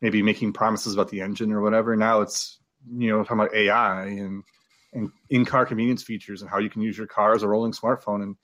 [0.00, 1.96] maybe making promises about the engine or whatever.
[1.96, 2.58] Now it's
[2.94, 4.44] you know talking about AI and
[4.92, 7.72] and in car convenience features and how you can use your car as a rolling
[7.72, 8.36] smartphone and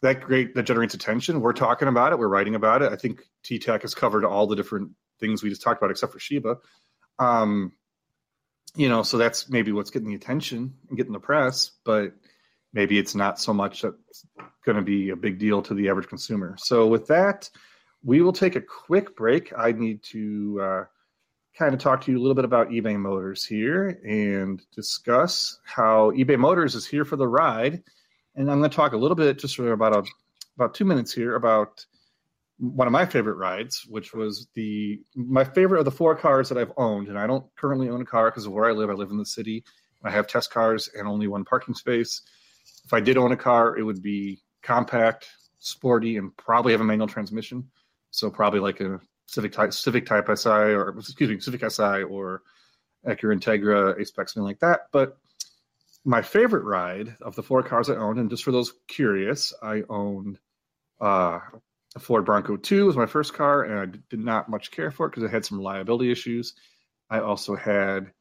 [0.00, 1.40] that great that generates attention.
[1.40, 2.18] We're talking about it.
[2.18, 2.92] We're writing about it.
[2.92, 6.18] I think TTAC has covered all the different things we just talked about, except for
[6.18, 6.56] Sheeva.
[7.18, 7.72] Um,
[8.74, 12.12] you know, so that's maybe what's getting the attention and getting the press, but
[12.72, 14.26] maybe it's not so much that's
[14.64, 16.56] going to be a big deal to the average consumer.
[16.58, 17.50] So with that,
[18.04, 19.52] we will take a quick break.
[19.56, 20.84] I need to uh,
[21.58, 26.12] kind of talk to you a little bit about eBay Motors here and discuss how
[26.12, 27.82] eBay Motors is here for the ride.
[28.36, 30.04] And I'm going to talk a little bit, just for about a,
[30.56, 31.84] about two minutes here, about
[32.58, 36.58] one of my favorite rides, which was the my favorite of the four cars that
[36.58, 37.08] I've owned.
[37.08, 38.90] And I don't currently own a car because of where I live.
[38.90, 39.64] I live in the city.
[40.02, 42.22] I have test cars and only one parking space.
[42.84, 46.84] If I did own a car, it would be compact, sporty, and probably have a
[46.84, 47.68] manual transmission.
[48.10, 52.42] So probably like a Civic Type, Civic Type Si, or excuse me, Civic Si, or
[53.06, 54.86] Acura Integra, A-Spec, something like that.
[54.92, 55.18] But
[56.04, 59.82] my favorite ride of the four cars I owned, and just for those curious, I
[59.90, 60.38] owned
[61.00, 61.40] uh,
[61.98, 65.06] a Ford Bronco 2 was my first car, and I did not much care for
[65.06, 66.54] it because it had some reliability issues.
[67.10, 68.12] I also had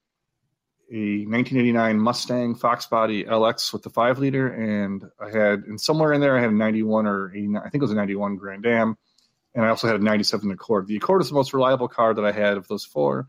[0.91, 6.13] a 1989 Mustang Fox Body LX with the five liter, and I had, and somewhere
[6.13, 8.65] in there, I had a 91 or 89, I think it was a 91 Grand
[8.65, 8.97] Am,
[9.53, 10.87] and I also had a 97 Accord.
[10.87, 13.27] The Accord is the most reliable car that I had of those four,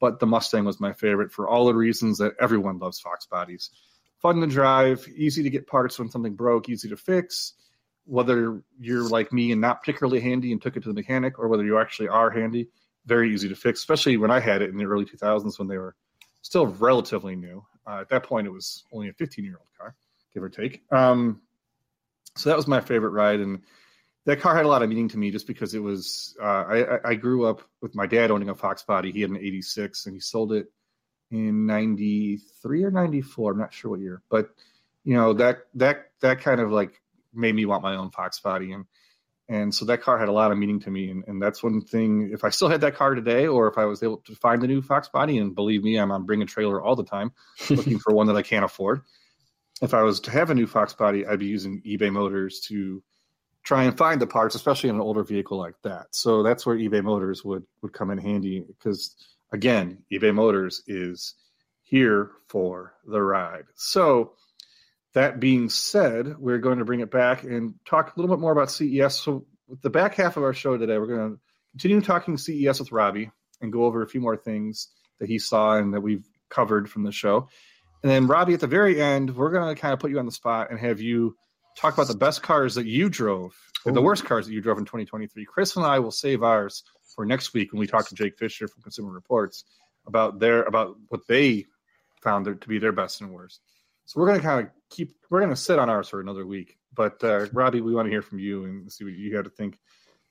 [0.00, 3.70] but the Mustang was my favorite for all the reasons that everyone loves Fox bodies.
[4.22, 7.54] Fun to drive, easy to get parts when something broke, easy to fix
[8.10, 11.46] whether you're like me and not particularly handy and took it to the mechanic, or
[11.46, 12.68] whether you actually are handy,
[13.06, 13.78] very easy to fix.
[13.78, 15.94] Especially when I had it in the early 2000s when they were
[16.42, 17.64] still relatively new.
[17.86, 19.94] Uh, at that point, it was only a 15 year old car,
[20.34, 20.82] give or take.
[20.90, 21.40] Um,
[22.36, 23.62] so that was my favorite ride, and
[24.26, 26.36] that car had a lot of meaning to me just because it was.
[26.40, 29.12] Uh, I, I grew up with my dad owning a Fox body.
[29.12, 30.66] He had an '86, and he sold it
[31.30, 33.52] in '93 or '94.
[33.52, 34.50] I'm not sure what year, but
[35.04, 36.99] you know that that that kind of like
[37.32, 38.84] made me want my own Fox body, and
[39.48, 41.80] and so that car had a lot of meaning to me, and, and that's one
[41.80, 42.30] thing.
[42.32, 44.68] If I still had that car today, or if I was able to find a
[44.68, 47.32] new Fox body, and believe me, I'm on bring a trailer all the time,
[47.70, 49.02] looking for one that I can't afford.
[49.82, 53.02] If I was to have a new Fox body, I'd be using eBay Motors to
[53.64, 56.06] try and find the parts, especially in an older vehicle like that.
[56.12, 59.16] So that's where eBay Motors would would come in handy because
[59.52, 61.34] again, eBay Motors is
[61.82, 63.64] here for the ride.
[63.74, 64.34] So
[65.14, 68.52] that being said, we're going to bring it back and talk a little bit more
[68.52, 69.20] about CES.
[69.20, 71.40] So, with the back half of our show today, we're going to
[71.72, 75.76] continue talking CES with Robby and go over a few more things that he saw
[75.76, 77.48] and that we've covered from the show.
[78.02, 80.26] And then, Robby, at the very end, we're going to kind of put you on
[80.26, 81.36] the spot and have you
[81.76, 83.54] talk about the best cars that you drove
[83.86, 85.44] and the worst cars that you drove in 2023.
[85.44, 86.82] Chris and I will save ours
[87.14, 89.64] for next week when we talk to Jake Fisher from Consumer Reports
[90.06, 91.66] about their about what they
[92.22, 93.60] found to be their best and worst.
[94.06, 96.46] So we're going to kind of keep, we're going to sit on ours for another
[96.46, 96.76] week.
[96.94, 99.50] But uh, Robby, we want to hear from you and see what you had to
[99.50, 99.78] think.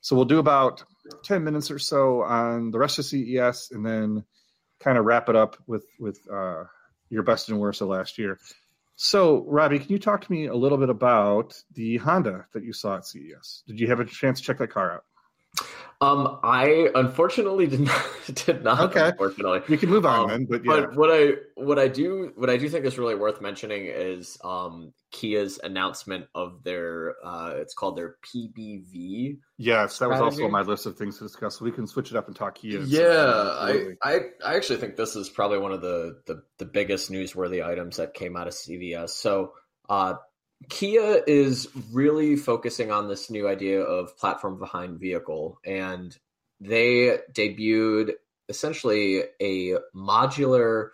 [0.02, 0.84] So we'll do about
[1.24, 4.24] 10 minutes or so on the rest of CES and then
[4.80, 6.64] kind of wrap it up with, with uh,
[7.10, 8.40] your best and worst of last year.
[8.96, 12.74] So, Robby, can you talk to me a little bit about the Honda that you
[12.74, 13.64] saw at CES?
[13.66, 15.68] Did you have a chance to check that car out?
[16.02, 18.80] Um, I unfortunately did not did not.
[18.96, 20.46] Okay, unfortunately, we can move on um, then.
[20.46, 20.82] But yeah.
[20.82, 24.38] but what I what I do what I do think is really worth mentioning is
[24.42, 29.40] um Kia's announcement of their uh it's called their PBV.
[29.58, 31.60] Yes, that was also on my list of things to discuss.
[31.60, 32.80] So we can switch it up and talk Kia.
[32.80, 33.04] Yeah,
[33.60, 37.66] I, I I actually think this is probably one of the the, the biggest newsworthy
[37.66, 39.14] items that came out of CES.
[39.16, 39.52] So
[39.90, 40.14] uh
[40.68, 46.18] Kia is really focusing on this new idea of platform beyond vehicle, and
[46.60, 48.14] they debuted
[48.50, 50.90] essentially a modular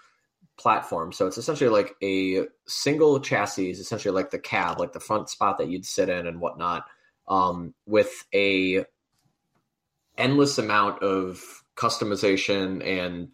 [0.57, 1.11] platform.
[1.11, 5.57] So it's essentially like a single chassis, essentially like the cab, like the front spot
[5.57, 6.85] that you'd sit in and whatnot,
[7.27, 8.85] um, with a
[10.17, 13.29] endless amount of customization and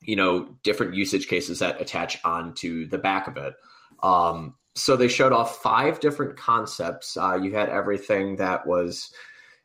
[0.00, 3.54] you know different usage cases that attach onto the back of it.
[4.02, 7.16] Um, so they showed off five different concepts.
[7.16, 9.12] Uh, you had everything that was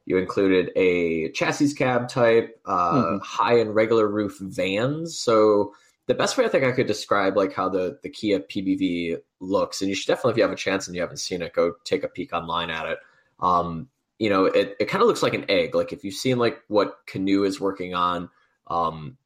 [0.06, 3.18] you included a chassis cab type, uh, mm-hmm.
[3.20, 5.18] high and regular roof vans.
[5.18, 5.74] So
[6.08, 9.82] the best way I think I could describe like how the the Kia PBV looks,
[9.82, 11.76] and you should definitely if you have a chance and you haven't seen it, go
[11.86, 12.98] take a peek online at it.
[13.40, 13.88] Um,
[14.20, 15.76] you know, it, it kind of looks like an egg.
[15.76, 18.30] Like if you've seen like what Canoo is working on,
[18.68, 19.18] um,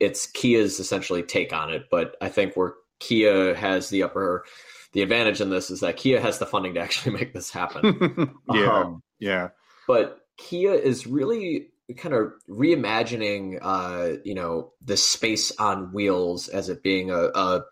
[0.00, 1.84] it's Kia's essentially take on it.
[1.90, 2.74] But I think where
[3.04, 4.44] Kia has the upper
[4.92, 8.34] the advantage in this is that Kia has the funding to actually make this happen.
[8.52, 9.48] yeah, um, yeah.
[9.86, 16.68] But Kia is really kind of reimagining, uh, you know, the space on wheels as
[16.68, 17.64] it being a a,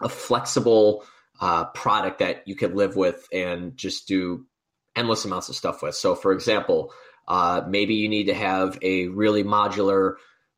[0.00, 1.04] a flexible
[1.40, 4.46] uh, product that you could live with and just do
[4.94, 5.94] endless amounts of stuff with.
[5.94, 6.92] So, for example,
[7.28, 10.14] Uh, maybe you need to have a really modular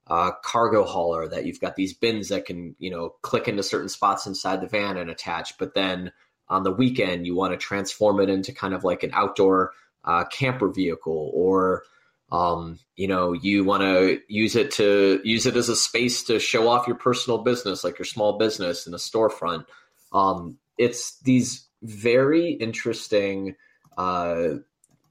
[0.09, 3.89] uh, cargo hauler that you've got these bins that can, you know, click into certain
[3.89, 5.59] spots inside the van and attach.
[5.59, 6.13] But then
[6.49, 9.73] on the weekend, you want to transform it into kind of like an outdoor
[10.05, 11.83] uh, camper vehicle, or
[12.31, 16.39] um, you know, you want to use it to use it as a space to
[16.39, 19.67] show off your personal business, like your small business in a storefront.
[20.13, 23.57] Um, it's these very interesting,
[23.97, 24.49] uh,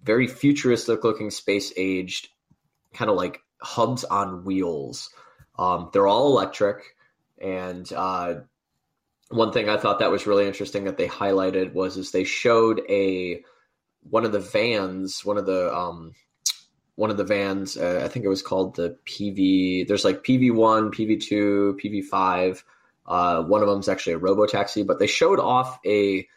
[0.03, 2.29] very futuristic looking space aged
[2.93, 5.09] kind of like hubs on wheels.
[5.57, 6.95] Um, they're all electric.
[7.39, 8.35] And uh,
[9.29, 12.81] one thing I thought that was really interesting that they highlighted was is they showed
[12.89, 13.43] a
[14.09, 16.13] one of the vans, one of the um,
[16.95, 17.77] one of the vans.
[17.77, 19.87] Uh, I think it was called the PV.
[19.87, 22.63] There's like PV one, PV two, PV five.
[23.05, 26.27] Uh, one of them is actually a robo taxi, but they showed off a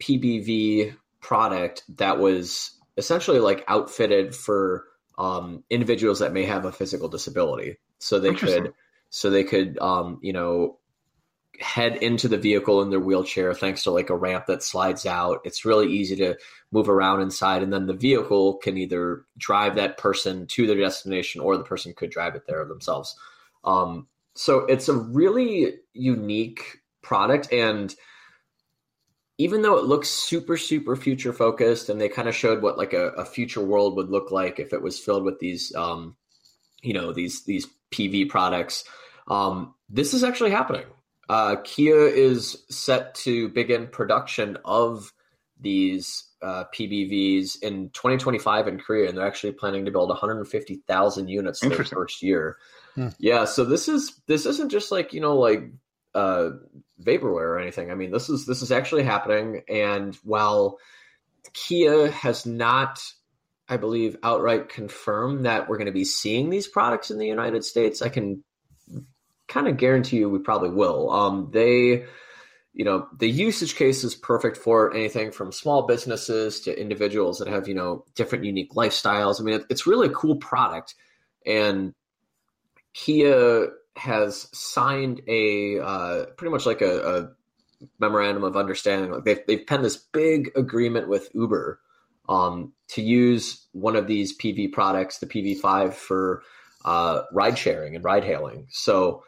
[0.00, 4.84] PBV product that was essentially like outfitted for
[5.18, 7.78] um, individuals that may have a physical disability.
[7.98, 8.74] So they could,
[9.10, 10.78] so they could, um, you know,
[11.60, 15.40] head into the vehicle in their wheelchair thanks to like a ramp that slides out.
[15.44, 16.36] It's really easy to
[16.70, 21.40] move around inside, and then the vehicle can either drive that person to their destination
[21.40, 23.16] or the person could drive it there themselves.
[23.64, 27.94] Um, so it's a really unique product and
[29.38, 32.92] even though it looks super super future focused and they kind of showed what like
[32.92, 36.16] a, a, future world would look like if it was filled with these um,
[36.82, 38.84] you know these these pv products
[39.28, 40.84] um, this is actually happening.
[41.28, 45.12] Uh, kia is set to begin production of
[45.58, 51.60] these uh, pbvs in 2025 in korea and they're actually planning to build 150000 units
[51.60, 52.58] their first year.
[52.94, 53.08] Hmm.
[53.18, 55.70] yeah so this is this isn't just like you know like
[56.16, 56.50] uh,
[57.02, 57.90] vaporware or anything.
[57.90, 59.62] I mean, this is this is actually happening.
[59.68, 60.78] And while
[61.52, 63.00] Kia has not,
[63.68, 67.64] I believe, outright confirmed that we're going to be seeing these products in the United
[67.64, 68.42] States, I can
[69.46, 71.10] kind of guarantee you we probably will.
[71.10, 72.06] Um, they,
[72.72, 77.48] you know, the usage case is perfect for anything from small businesses to individuals that
[77.48, 79.38] have you know different unique lifestyles.
[79.38, 80.94] I mean, it, it's really a cool product,
[81.44, 81.92] and
[82.94, 87.28] Kia has signed a uh, pretty much like a, a,
[87.98, 89.10] memorandum of understanding.
[89.10, 91.80] Like they've they've penned this big agreement with Uber
[92.28, 96.42] um, to use one of these PV products, the PV5, for
[96.84, 98.66] uh, ride sharing and ride hailing.
[98.70, 99.24] So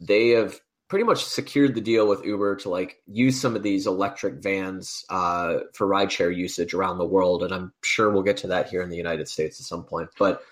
[0.00, 3.86] they have pretty much secured the deal with Uber to like use some of these
[3.86, 8.48] electric vans uh, for rideshare usage around the world, and I'm sure we'll get to
[8.48, 10.10] that here in the United States at some point.
[10.18, 10.42] But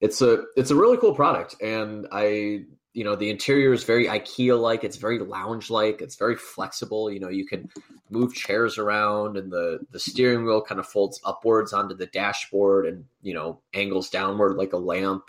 [0.00, 4.06] it's a it's a really cool product, and I you know the interior is very
[4.06, 7.68] ikea like it's very lounge like it's very flexible you know you can
[8.10, 12.86] move chairs around and the the steering wheel kind of folds upwards onto the dashboard
[12.86, 15.24] and you know angles downward like a lamp.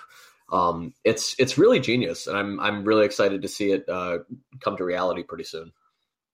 [0.51, 4.19] Um, it's it's really genius and i'm i'm really excited to see it uh,
[4.59, 5.71] come to reality pretty soon.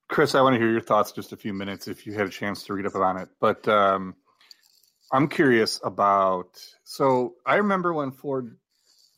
[0.10, 2.32] Chris i want to hear your thoughts just a few minutes if you had a
[2.32, 4.16] chance to read up on it but um,
[5.14, 8.58] i'm curious about so i remember when ford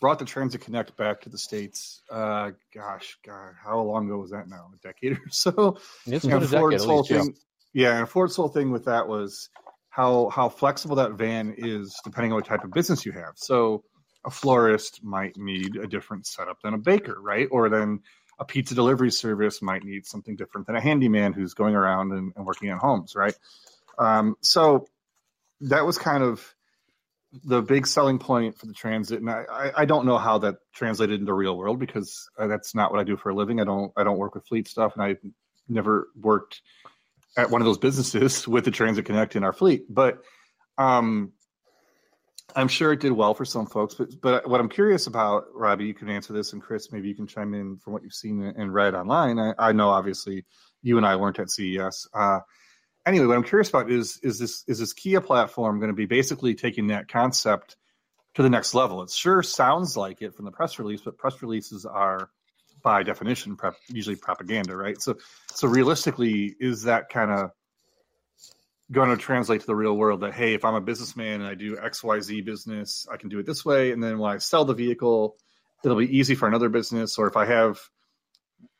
[0.01, 2.01] brought the Transit Connect back to the states.
[2.09, 4.69] Uh, gosh, God, how long ago was that now?
[4.73, 5.77] A decade or so.
[6.05, 7.35] It's been a Ford's whole least, thing,
[7.71, 7.89] yeah.
[7.91, 9.49] yeah, and Ford's whole thing with that was
[9.89, 13.33] how how flexible that van is depending on what type of business you have.
[13.35, 13.83] So
[14.25, 17.47] a florist might need a different setup than a baker, right?
[17.51, 18.01] Or then
[18.39, 22.33] a pizza delivery service might need something different than a handyman who's going around and,
[22.35, 23.35] and working in homes, right?
[23.99, 24.87] Um, so
[25.61, 26.55] that was kind of
[27.43, 31.19] the big selling point for the transit, and I, I don't know how that translated
[31.19, 33.61] into real world because uh, that's not what I do for a living.
[33.61, 35.15] I don't I don't work with fleet stuff, and I
[35.69, 36.61] never worked
[37.37, 39.85] at one of those businesses with the Transit Connect in our fleet.
[39.89, 40.19] But
[40.77, 41.31] um,
[42.55, 43.95] I'm sure it did well for some folks.
[43.95, 47.15] But but what I'm curious about, Robby, you can answer this, and Chris, maybe you
[47.15, 49.39] can chime in from what you've seen and read online.
[49.39, 50.45] I, I know obviously
[50.81, 52.07] you and I weren't at CES.
[52.13, 52.39] Uh,
[53.05, 56.05] anyway, what I'm curious about is is this is this Kia platform going to be
[56.05, 57.77] basically taking that concept
[58.35, 59.01] to the next level?
[59.03, 62.29] It sure sounds like it from the press release, but press releases are
[62.83, 65.01] by definition prep, usually propaganda, right?
[65.01, 65.17] So
[65.53, 67.51] so realistically, is that kind of
[68.91, 71.55] going to translate to the real world that hey, if I'm a businessman and I
[71.55, 74.37] do X Y Z business, I can do it this way, and then when I
[74.37, 75.37] sell the vehicle,
[75.83, 77.79] it'll be easy for another business, or if I have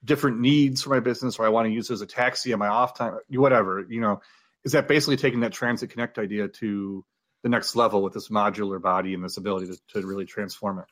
[0.04, 2.60] different needs for my business or I want to use it as a taxi on
[2.60, 4.22] my off time, whatever, you know,
[4.64, 7.06] is that basically taking that Transit Connect idea to
[7.43, 10.86] the next level with this modular body and this ability to, to really transform it?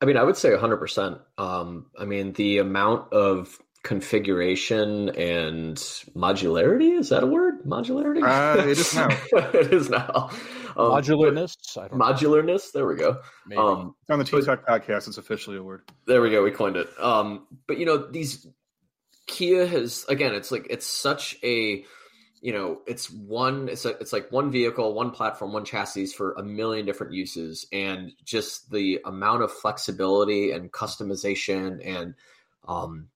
[0.00, 1.20] I mean, I would say 100%.
[1.38, 7.64] Um, I mean, the amount of configuration and modularity is that a word?
[7.64, 8.22] Modularity?
[8.22, 9.08] Uh, it is now.
[9.32, 10.30] it is now.
[10.78, 11.76] Um, Modularness.
[11.76, 12.04] I don't know.
[12.06, 12.70] modularness.
[12.72, 13.20] There we go.
[13.56, 15.08] Um, on the But- TikTok podcast.
[15.08, 15.82] It's officially a word.
[16.06, 16.42] There we go.
[16.42, 16.88] We coined it.
[17.00, 18.46] Um, but you know, these
[19.26, 21.84] Kia has again, it's like it's such a
[22.40, 26.32] you know, it's one it's a, it's like one vehicle, one platform, one chassis for
[26.34, 32.14] a million different uses and just the amount of flexibility and customization and
[32.68, 33.08] um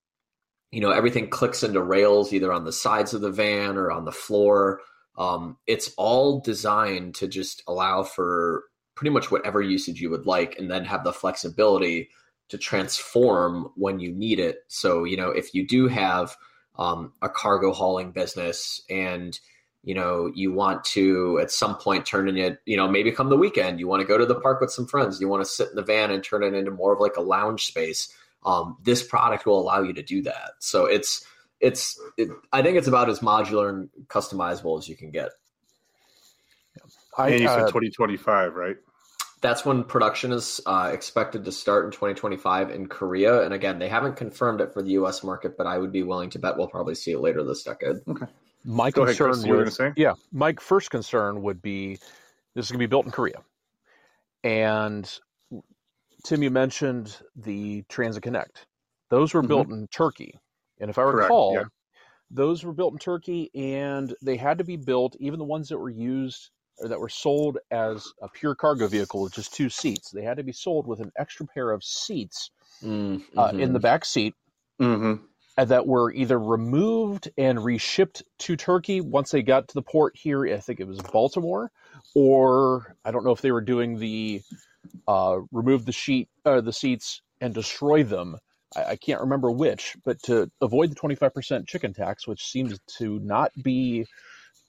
[0.73, 4.07] you know, everything clicks into rails either on the sides of the van or on
[4.07, 4.81] the floor.
[5.17, 10.59] Um, it's all designed to just allow for pretty much whatever usage you would like
[10.59, 12.11] and then have the flexibility
[12.49, 14.59] to transform when you need it.
[14.69, 16.37] So, you know, if you do have
[16.77, 19.39] um, a cargo hauling business and,
[19.83, 23.29] you know, you want to at some point turn in it, you know, maybe come
[23.29, 25.51] the weekend, you want to go to the park with some friends, you want to
[25.51, 28.13] sit in the van and turn it into more of like a lounge space.
[28.45, 30.53] Um, this product will allow you to do that.
[30.59, 31.27] So it's,
[31.63, 35.31] it's, it, I think it's about as modular and customizable as you can get.
[37.17, 38.77] I, and you uh, said 2025, right?
[39.43, 43.43] That's when production is uh, expected to start in 2025 in Korea.
[43.43, 46.31] And again, they haven't confirmed it for the US market, but I would be willing
[46.31, 47.97] to bet we'll probably see it later this decade.
[48.65, 49.45] my Go ahead, concern Chris.
[49.45, 49.93] You were going to with say?
[49.97, 52.01] yeah, my first concern would be
[52.55, 53.43] this is going to be built in Korea,
[54.45, 55.11] and
[56.25, 58.67] Tim, you mentioned the Transit Connect;
[59.11, 59.49] those were Mhm.
[59.49, 60.39] built in Turkey,
[60.83, 61.65] and if I Correct, recall, yeah.
[62.31, 65.17] those were built in Turkey, and they had to be built.
[65.21, 69.23] Even the ones that were used or that were sold as a pure cargo vehicle
[69.23, 72.51] with just two seats, they had to be sold with an extra pair of seats
[72.83, 74.35] Mm, uh, in the back seat
[74.81, 75.25] Mm-hmm.
[75.57, 80.45] that were either removed and reshipped to Turkey once they got to the port here.
[80.47, 81.71] I think it was Baltimore,
[82.15, 84.43] or I don't know if they were doing the
[85.07, 88.39] uh, remove the sheet, uh, the seats, and destroy them.
[88.77, 92.45] I, I can't remember which, but to avoid the twenty five percent chicken tax, which
[92.45, 94.07] seems to not be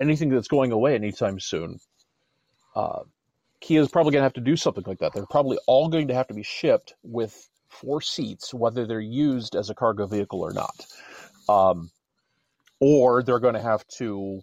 [0.01, 1.79] anything that's going away anytime soon.
[2.75, 3.03] Uh,
[3.61, 5.13] Kia is probably going to have to do something like that.
[5.13, 9.55] They're probably all going to have to be shipped with four seats, whether they're used
[9.55, 10.85] as a cargo vehicle or not.
[11.47, 11.89] Um,
[12.79, 14.41] or they're going to have to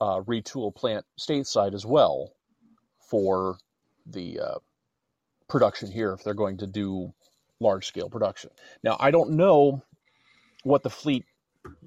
[0.00, 2.32] uh, retool plant stateside as well
[3.10, 3.56] for
[4.06, 4.58] the uh,
[5.48, 7.12] production here if they're going to do
[7.60, 8.50] large scale production.
[8.82, 9.82] Now, I don't know
[10.62, 11.24] what the fleet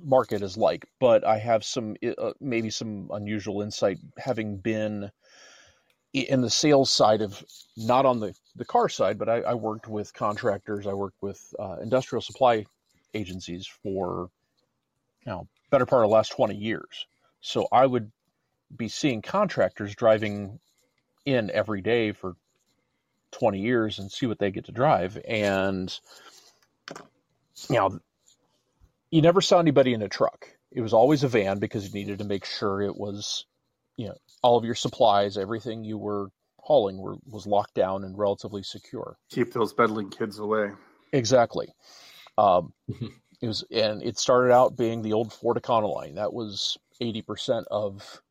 [0.04, 5.12] market is like, but I have some uh, maybe some unusual insight having been
[6.14, 7.44] in the sales side of
[7.78, 11.54] not on the, the car side, but I, I worked with contractors, I worked with
[11.58, 12.66] uh, industrial supply
[13.14, 14.30] agencies for
[15.26, 17.06] you know better part of the last 20 years.
[17.40, 18.12] So I would
[18.76, 20.60] be seeing contractors driving
[21.26, 22.36] in every day for
[23.32, 26.00] 20 years and see what they get to drive and
[27.70, 28.00] you know
[29.12, 30.48] you never saw anybody in a truck.
[30.72, 33.46] It was always a van because you needed to make sure it was,
[33.98, 38.18] you know, all of your supplies, everything you were hauling were, was locked down and
[38.18, 39.18] relatively secure.
[39.30, 40.72] Keep those meddling kids away.
[41.12, 41.68] Exactly.
[42.38, 42.74] Um,
[43.42, 46.16] it was, and it started out being the old Ford Econoline.
[46.16, 48.22] That was 80% of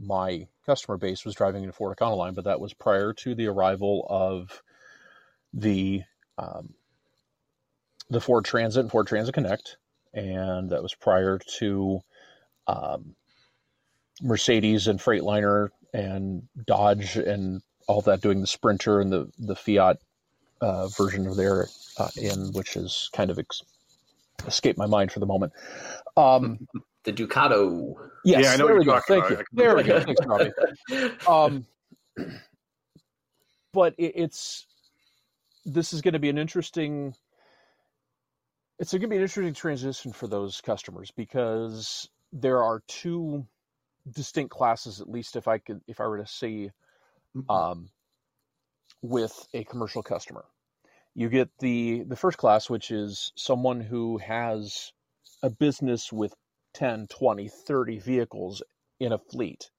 [0.00, 4.06] my customer base was driving into Ford Econoline, but that was prior to the arrival
[4.08, 4.62] of
[5.52, 6.02] the,
[6.36, 6.74] um,
[8.10, 9.76] the Ford Transit and Ford Transit Connect.
[10.14, 12.00] And that was prior to,
[12.66, 13.14] um,
[14.22, 19.98] Mercedes and Freightliner and Dodge and all that doing the Sprinter and the, the Fiat
[20.60, 21.68] uh, version of their
[21.98, 23.62] uh, in, which has kind of ex-
[24.46, 25.52] escaped my mind for the moment.
[26.16, 26.66] Um,
[27.12, 27.94] the Ducato.
[28.24, 29.00] yes, Yeah, I know there what we you're go.
[29.06, 29.38] Thank about.
[29.38, 29.44] you.
[29.52, 30.00] There we go.
[30.04, 30.52] Thanks, Robby.
[31.26, 31.66] Um,
[33.72, 34.66] but it, it's
[35.64, 37.14] this is going to be an interesting.
[38.78, 43.44] It's going to be an interesting transition for those customers because there are two
[44.14, 46.70] distinct classes, at least if I could, if I were to say
[47.48, 47.88] um,
[49.02, 50.44] with a commercial customer.
[51.14, 54.92] You get the the first class, which is someone who has
[55.42, 56.32] a business with
[56.78, 58.62] 10, 20, 30 vehicles
[59.00, 59.70] in a fleet,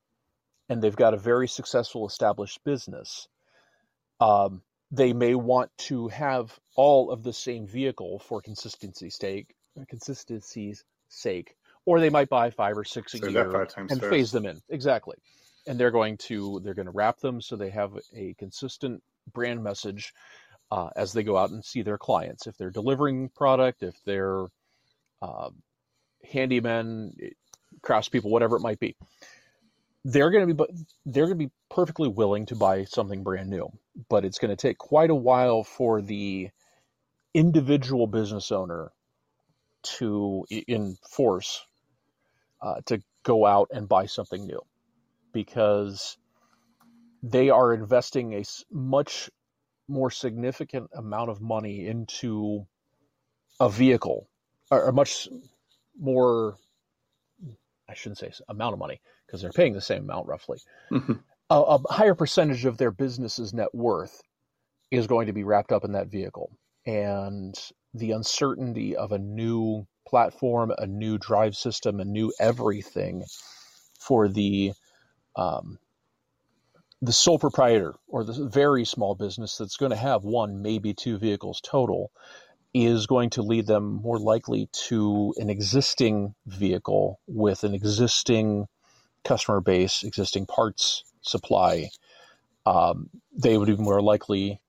[0.68, 3.28] and they've got a very successful established business.
[4.20, 9.56] Um, they may want to have all of the same vehicle for consistency's sake,
[9.88, 14.06] consistency's sake, or they might buy five or six a that year and fast.
[14.10, 15.16] phase them in exactly
[15.68, 19.02] and they're going to they're going to wrap them so they have a consistent
[19.34, 20.14] brand message
[20.72, 24.46] uh, as they go out and see their clients if they're delivering product if they're
[25.22, 25.50] uh,
[26.34, 27.12] handymen
[27.82, 28.96] craftspeople whatever it might be
[30.06, 33.70] they're going to be they're going to be perfectly willing to buy something brand new
[34.10, 36.50] but it's going to take quite a while for the
[37.34, 38.92] individual business owner
[39.82, 41.66] to enforce
[42.62, 44.62] uh, to go out and buy something new.
[45.32, 46.18] Because
[47.22, 49.30] they are investing a much
[49.88, 52.66] more significant amount of money into
[53.60, 54.30] a vehicle,
[54.72, 55.28] or a much
[56.00, 56.56] more,
[57.88, 60.60] I shouldn't say amount of money because they're paying the same amount roughly.
[60.92, 61.14] Mm-hmm.
[61.50, 64.22] A, a higher percentage of their business's net worth
[64.92, 66.52] is going to be wrapped up in that vehicle.
[66.86, 67.56] And
[67.94, 73.24] the uncertainty of a new platform, a new drive system, a new everything
[74.00, 74.74] for the
[75.36, 75.78] um,
[77.02, 81.18] the sole proprietor or the very small business that's going to have one, maybe two
[81.18, 82.12] vehicles total,
[82.74, 88.68] is going to lead them more likely to an existing vehicle with an existing
[89.24, 91.90] customer base, existing parts supply.
[92.66, 94.62] Um, they would be more likely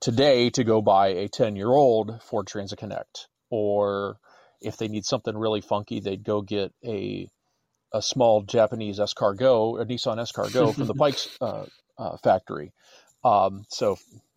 [0.00, 3.28] today to go buy a 10 year old Ford Transit Connect.
[3.50, 4.18] Or
[4.60, 7.28] if they need something really funky, they'd go get a
[7.92, 11.64] a small Japanese escargot, a Nissan S-Cargo from the Pikes uh,
[11.96, 12.72] uh, factory.
[13.24, 13.96] Um, so,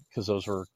[0.09, 0.67] because those were,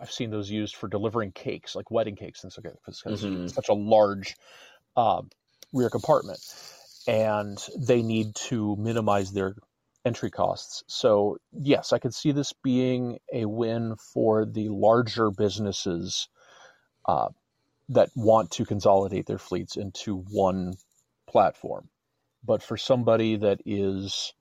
[0.00, 3.46] I've seen those used for delivering cakes, like wedding cakes, and so because mm-hmm.
[3.48, 4.36] such a large
[4.96, 5.22] uh,
[5.72, 6.40] rear compartment,
[7.06, 9.54] and they need to minimize their
[10.04, 10.82] entry costs.
[10.86, 16.28] So, yes, I could see this being a win for the larger businesses
[17.06, 17.28] uh,
[17.90, 20.74] that want to consolidate their fleets into one
[21.28, 21.88] platform.
[22.42, 24.32] But for somebody that is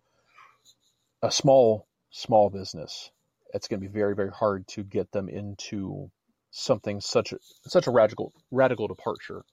[1.22, 3.11] a small, small business,
[3.53, 6.09] it's going to be very, very hard to get them into
[6.51, 7.37] something such a
[7.67, 9.43] such a radical radical departure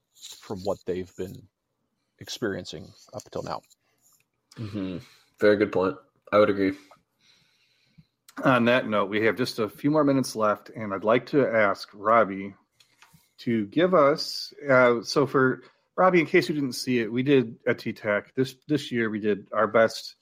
[0.41, 1.47] from what they've been
[2.19, 3.61] experiencing up until now.
[4.59, 4.99] Mm-hmm.
[5.39, 5.97] Very good point.
[6.33, 6.73] I would agree.
[8.45, 11.47] On that note, we have just a few more minutes left, and I'd like to
[11.47, 12.55] ask Robby
[13.39, 14.53] to give us.
[14.69, 15.63] Uh, so for
[15.97, 19.09] Robby, in case you didn't see it, we did at TTAC this this year.
[19.09, 20.17] We did our best.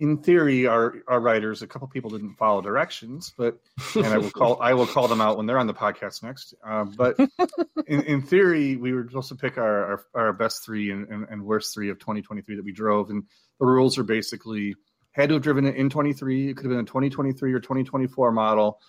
[0.00, 3.58] In theory, our our writers, a couple people didn't follow directions, but
[3.94, 6.54] and I will call I will call them out when they're on the podcast next.
[6.64, 7.18] Um, but
[7.86, 11.26] in, in theory, we were supposed to pick our our, our best three and, and,
[11.28, 13.24] and worst three of 2023 that we drove, and
[13.58, 14.74] the rules are basically
[15.12, 16.48] had to have driven it in 23.
[16.48, 18.80] It could have been a 2023 or 2024 model.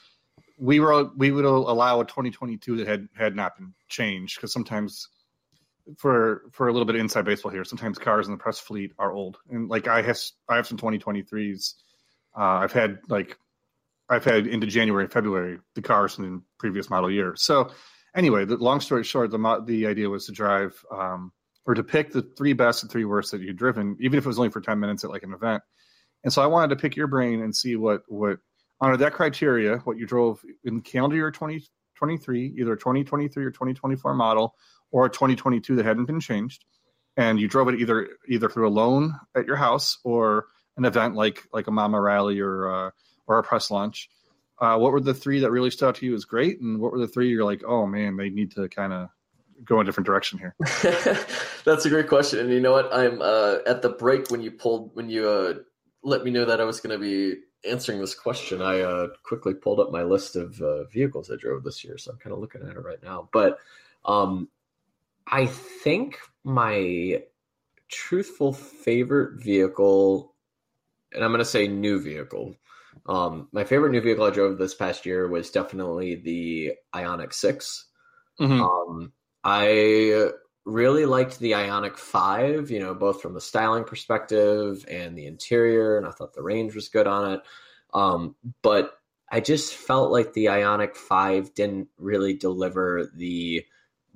[0.57, 5.09] We were we would allow a 2022 that had had not been changed because sometimes
[5.97, 7.63] for for a little bit of inside baseball here.
[7.63, 10.19] Sometimes cars in the press fleet are old, and like I have
[10.49, 11.73] I have some 2023s.
[12.37, 13.37] Uh, I've had like
[14.09, 17.35] I've had into January February the cars from the previous model year.
[17.35, 17.71] So
[18.15, 21.31] anyway, the long story short, the the idea was to drive um,
[21.65, 24.27] or to pick the three best and three worst that you'd driven, even if it
[24.27, 25.63] was only for 10 minutes at like an event.
[26.23, 28.39] And so I wanted to pick your brain and see what what
[28.81, 34.55] under that criteria, what you drove in calendar year 2023, either 2023 or 2024 model,
[34.91, 36.65] or a 2022 that hadn't been changed,
[37.17, 41.15] and you drove it either either through a loan at your house or an event
[41.15, 42.91] like like a Mama Rally or uh,
[43.27, 44.09] or a press launch.
[44.59, 46.91] Uh, what were the three that really stood out to you as great, and what
[46.91, 49.09] were the three you're like, oh man, they need to kind of
[49.65, 50.55] go in a different direction here?
[51.65, 52.93] That's a great question, and you know what?
[52.93, 55.53] I'm uh, at the break when you pulled when you uh,
[56.03, 58.61] let me know that I was going to be answering this question.
[58.61, 62.11] I uh, quickly pulled up my list of uh, vehicles I drove this year, so
[62.11, 63.29] I'm kind of looking at it right now.
[63.31, 63.59] But
[64.05, 64.47] um,
[65.27, 67.23] I think my
[67.89, 70.33] truthful favorite vehicle,
[71.13, 72.55] and I'm going to say new vehicle.
[73.05, 77.87] Um, my favorite new vehicle I drove this past year was definitely the Ioniq 6.
[78.39, 78.61] Mm-hmm.
[78.61, 79.13] Um,
[79.43, 80.31] I
[80.65, 85.97] really liked the Ioniq 5, you know, both from the styling perspective and the interior,
[85.97, 87.41] and I thought the range was good on it.
[87.93, 88.93] Um, but
[89.31, 93.65] I just felt like the Ioniq 5 didn't really deliver the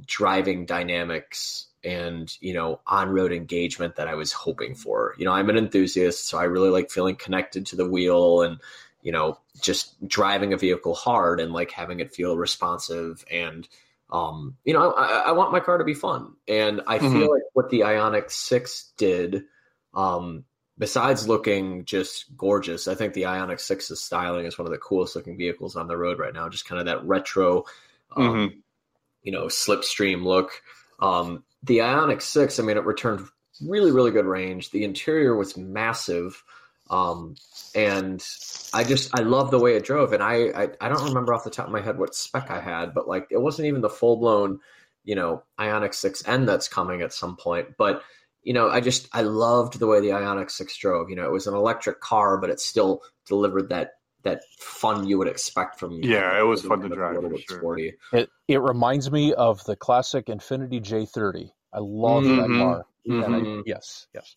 [0.06, 5.14] driving dynamics and you know on-road engagement that I was hoping for.
[5.18, 8.60] You know, I'm an enthusiast, so I really like feeling connected to the wheel and
[9.02, 13.68] you know just driving a vehicle hard and like having it feel responsive and
[14.10, 17.14] um, you know I, I want my car to be fun and I mm-hmm.
[17.14, 19.44] feel like what the Ioniq Six did.
[19.94, 20.44] Um,
[20.78, 25.16] besides looking just gorgeous, I think the Ioniq 6's styling is one of the coolest
[25.16, 26.50] looking vehicles on the road right now.
[26.50, 27.64] Just kind of that retro,
[28.14, 28.60] um, mm-hmm
[29.26, 30.52] you know slipstream look.
[31.02, 33.28] Um, the Ioniq Six, I mean, it returned
[33.62, 34.72] really really good range.
[34.72, 36.42] The interior was massive,
[36.90, 37.36] um,
[37.76, 38.26] and
[38.74, 40.14] I just I love the way it drove.
[40.14, 42.62] And I, I I don't remember off the top of my head what spec I
[42.62, 44.60] had, but like it wasn't even the full blown
[45.04, 48.02] you know Ioniq 6N that's coming at some point, but
[48.46, 51.10] you know, I just I loved the way the Ioniq 6 drove.
[51.10, 53.94] You know, it was an electric car, but it still delivered that
[54.26, 57.24] that fun you would expect from yeah, it was fun to drive.
[57.24, 57.60] A sure.
[57.60, 57.94] sporty.
[58.12, 61.52] It it reminds me of the classic Infiniti J30.
[61.72, 62.54] I love mm-hmm.
[62.54, 62.86] that car.
[63.08, 63.60] Mm-hmm.
[63.60, 64.36] I, yes, yes.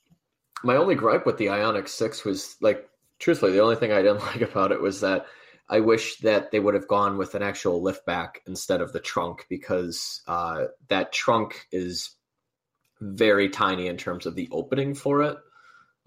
[0.63, 2.87] my only gripe with the Ioniq Six was like,
[3.19, 5.27] truthfully, the only thing I didn't like about it was that
[5.71, 9.47] I wish that they would have gone with an actual liftback instead of the trunk
[9.49, 12.15] because uh, that trunk is
[13.01, 15.37] very tiny in terms of the opening for it.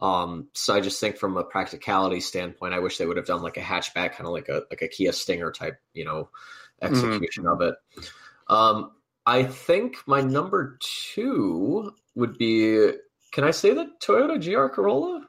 [0.02, 3.44] Um, so I just think from a practicality standpoint, I wish they would have done
[3.44, 6.30] like a hatchback, kind of like a like a Kia Stinger type, you know,
[6.82, 7.62] execution mm-hmm.
[7.62, 7.76] of it.
[8.48, 8.92] Um,
[9.26, 12.92] I think my number two would be.
[13.32, 15.28] Can I say the Toyota GR Corolla?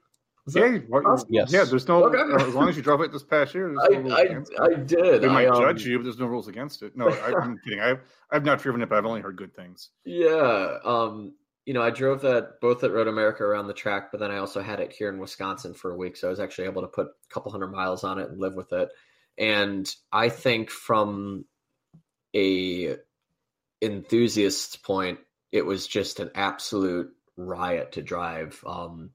[0.49, 1.53] Yeah, what, yes.
[1.53, 1.65] yeah.
[1.65, 2.45] There's no okay.
[2.45, 3.77] as long as you drove it this past year.
[3.81, 5.23] I, no I, I, did.
[5.23, 6.97] They might I, um, judge you, but there's no rules against it.
[6.97, 7.79] No, I, am kidding.
[7.79, 9.91] I've I've not driven it, but I've only heard good things.
[10.05, 11.35] Yeah, um,
[11.65, 14.39] you know, I drove that both at Road America around the track, but then I
[14.39, 16.89] also had it here in Wisconsin for a week, so I was actually able to
[16.89, 18.89] put a couple hundred miles on it and live with it.
[19.39, 21.45] And I think from
[22.35, 22.97] a
[23.81, 25.21] enthusiast's point,
[25.53, 28.63] it was just an absolute riot to drive.
[28.67, 29.11] Um,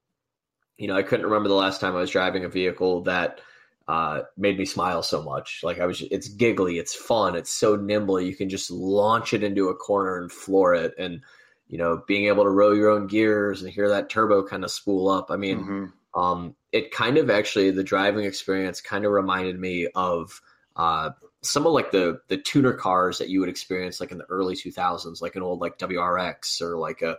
[0.77, 3.41] you know, I couldn't remember the last time I was driving a vehicle that
[3.87, 5.61] uh, made me smile so much.
[5.63, 8.21] Like I was, it's giggly, it's fun, it's so nimble.
[8.21, 11.21] You can just launch it into a corner and floor it, and
[11.67, 14.71] you know, being able to row your own gears and hear that turbo kind of
[14.71, 15.31] spool up.
[15.31, 16.19] I mean, mm-hmm.
[16.19, 20.41] um, it kind of actually the driving experience kind of reminded me of
[20.75, 21.11] uh,
[21.41, 24.55] some of like the the tuner cars that you would experience like in the early
[24.55, 27.17] 2000s, like an old like WRX or like a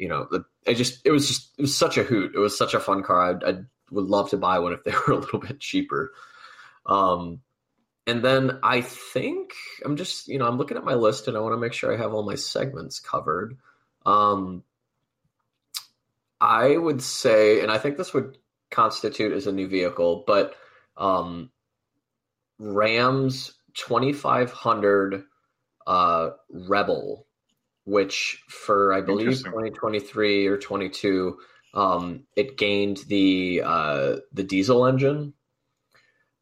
[0.00, 2.32] you know, the, it just it was just it was such a hoot.
[2.34, 3.38] It was such a fun car.
[3.44, 3.54] I, I
[3.90, 6.12] would love to buy one if they were a little bit cheaper.
[6.86, 7.40] Um,
[8.06, 9.52] and then I think
[9.84, 11.92] I'm just you know I'm looking at my list and I want to make sure
[11.92, 13.58] I have all my segments covered.
[14.10, 14.64] Um,
[16.40, 18.38] I would say, and I think this would
[18.70, 20.54] constitute as a new vehicle, but
[20.96, 21.50] um,
[22.58, 25.24] Ram's 2500
[25.86, 27.26] uh, Rebel
[27.90, 31.38] which for I believe 2023 or 22,
[31.74, 35.34] um, it gained the uh, the diesel engine,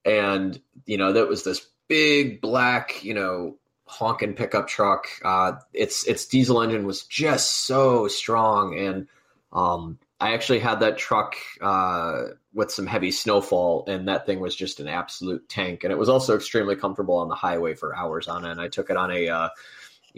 [0.05, 3.57] and you know that was this big black, you know,
[3.89, 5.07] honking pickup truck.
[5.25, 9.09] Uh, its its diesel engine was just so strong, and
[9.53, 14.55] um, I actually had that truck uh, with some heavy snowfall, and that thing was
[14.55, 15.85] just an absolute tank.
[15.85, 18.61] And it was also extremely comfortable on the highway for hours on end.
[18.61, 19.49] I took it on a uh,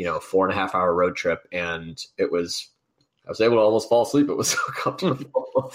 [0.01, 2.69] you know, four and a half hour road trip, and it was
[3.27, 4.29] I was able to almost fall asleep.
[4.29, 5.73] It was so comfortable.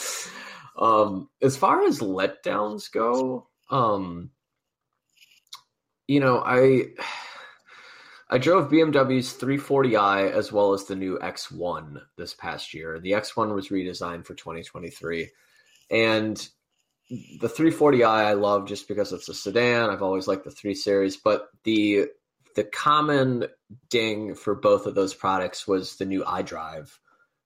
[0.78, 4.32] um, as far as letdowns go, um,
[6.08, 6.86] you know, I
[8.30, 13.00] I drove BMW's 340i as well as the new X1 this past year.
[13.00, 15.30] The X1 was redesigned for 2023,
[15.92, 16.50] and
[17.10, 19.92] the 340i I love just because it's a sedan.
[19.92, 22.08] I've always liked the 3 Series, but the
[22.56, 23.46] the common
[23.90, 26.90] ding for both of those products was the new iDrive.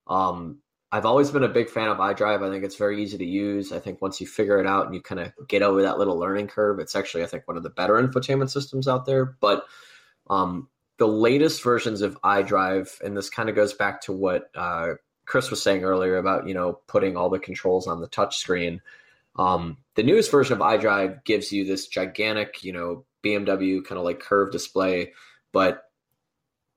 [0.08, 0.60] Um,
[0.92, 2.48] I've always been a big fan of iDrive.
[2.48, 3.72] I think it's very easy to use.
[3.72, 6.18] I think once you figure it out and you kind of get over that little
[6.18, 9.26] learning curve, it's actually I think one of the better infotainment systems out there.
[9.26, 9.66] But
[10.30, 14.94] um, the latest versions of iDrive, and this kind of goes back to what uh,
[15.26, 18.82] Chris was saying earlier about you know putting all the controls on the touch screen.
[19.38, 24.04] Um, the newest version of iDrive gives you this gigantic, you know, BMW kind of
[24.04, 25.14] like curved display,
[25.54, 25.84] but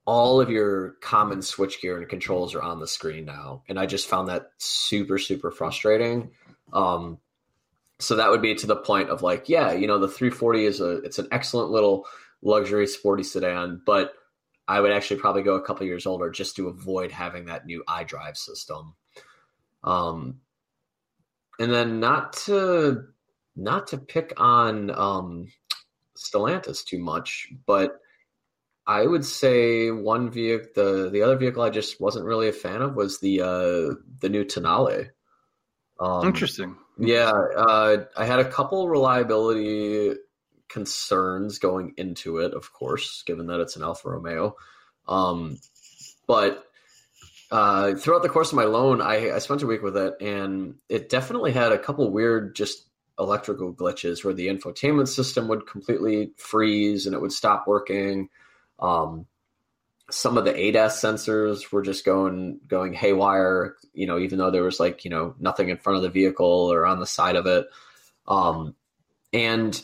[0.04, 3.62] all of your common switchgear and controls are on the screen now.
[3.68, 6.30] And I just found that super, super frustrating.
[6.72, 7.18] Um,
[7.98, 10.80] so that would be to the point of like, yeah, you know, the 340 is
[10.80, 12.06] a, it's an excellent little
[12.42, 14.12] luxury sporty sedan, but
[14.68, 17.84] I would actually probably go a couple years older just to avoid having that new
[17.88, 18.94] iDrive system.
[19.84, 20.40] Um,
[21.58, 23.04] and then not to,
[23.56, 25.48] not to pick on, um,
[26.16, 28.00] Stellantis too much, but
[28.86, 32.82] I would say one vehicle, the the other vehicle I just wasn't really a fan
[32.82, 35.10] of was the uh, the new Tonale.
[36.00, 36.76] Um, Interesting.
[36.98, 40.14] Yeah, uh, I had a couple reliability
[40.72, 44.56] concerns going into it, of course, given that it's an Alfa Romeo.
[45.06, 45.58] Um,
[46.26, 46.64] but
[47.50, 50.76] uh, throughout the course of my loan, I, I spent a week with it, and
[50.88, 56.32] it definitely had a couple weird just electrical glitches where the infotainment system would completely
[56.38, 58.30] freeze and it would stop working.
[58.78, 59.26] Um,
[60.10, 63.76] some of the ADAS sensors were just going going haywire.
[63.92, 66.72] You know, even though there was like you know nothing in front of the vehicle
[66.72, 67.66] or on the side of it.
[68.26, 68.74] Um,
[69.32, 69.80] and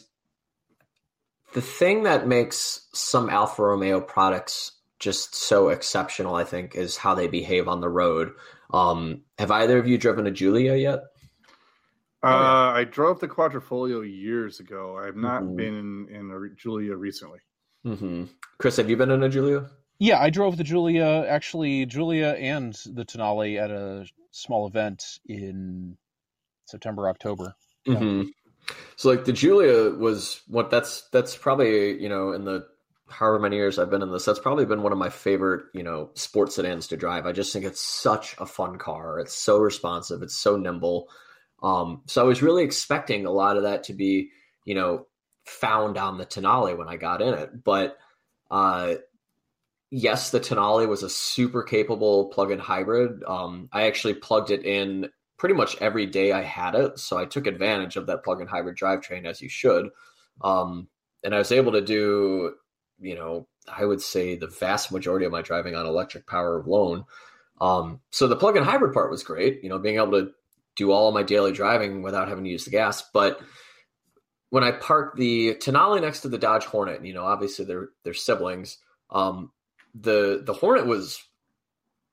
[1.52, 7.14] the thing that makes some Alfa Romeo products just so exceptional, I think, is how
[7.14, 8.32] they behave on the road.
[8.72, 10.98] Um, have either of you driven a Giulia yet?
[12.22, 12.72] Uh, oh, yeah.
[12.80, 14.98] I drove the Quadrifoglio years ago.
[15.00, 15.56] I have not mm-hmm.
[15.56, 17.38] been in, in a Giulia recently.
[17.86, 18.24] Mm-hmm.
[18.58, 19.70] Chris, have you been in a Giulia?
[20.00, 25.96] Yeah, I drove the Giulia, actually, Giulia and the Tonale at a small event in
[26.66, 27.54] September, October.
[27.86, 28.28] Mm-hmm.
[28.96, 32.66] So like the Giulia was what that's that's probably you know in the
[33.10, 35.82] however many years I've been in this, that's probably been one of my favorite, you
[35.82, 37.26] know, sports sedans to drive.
[37.26, 39.18] I just think it's such a fun car.
[39.18, 40.22] It's so responsive.
[40.22, 41.08] It's so nimble.
[41.62, 44.30] Um, so I was really expecting a lot of that to be,
[44.64, 45.06] you know,
[45.44, 47.64] found on the Tonale when I got in it.
[47.64, 47.96] But
[48.50, 48.94] uh,
[49.90, 53.22] yes, the Tonale was a super capable plug-in hybrid.
[53.24, 55.08] Um, I actually plugged it in
[55.38, 58.76] pretty much every day I had it, so I took advantage of that plug-in hybrid
[58.76, 59.90] drivetrain as you should.
[60.42, 60.88] Um,
[61.24, 62.54] and I was able to do,
[63.00, 67.04] you know, I would say the vast majority of my driving on electric power alone.
[67.60, 70.30] Um, so the plug-in hybrid part was great, you know, being able to
[70.76, 73.02] do all my daily driving without having to use the gas.
[73.12, 73.40] But
[74.50, 78.14] when I parked the Tonale next to the Dodge Hornet, you know, obviously they're they're
[78.14, 78.78] siblings.
[79.10, 79.52] Um,
[79.94, 81.22] the the Hornet was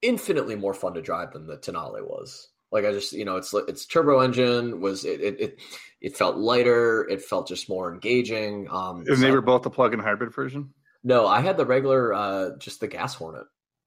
[0.01, 2.49] infinitely more fun to drive than the Tonale was.
[2.75, 5.59] Like I just, you know, it's it's turbo engine was it it it,
[6.01, 7.07] it felt lighter.
[7.09, 8.67] It felt just more engaging.
[8.69, 10.73] Um, and they were both the plug-in hybrid version.
[11.01, 13.45] No, I had the regular, uh, just the gas Hornet.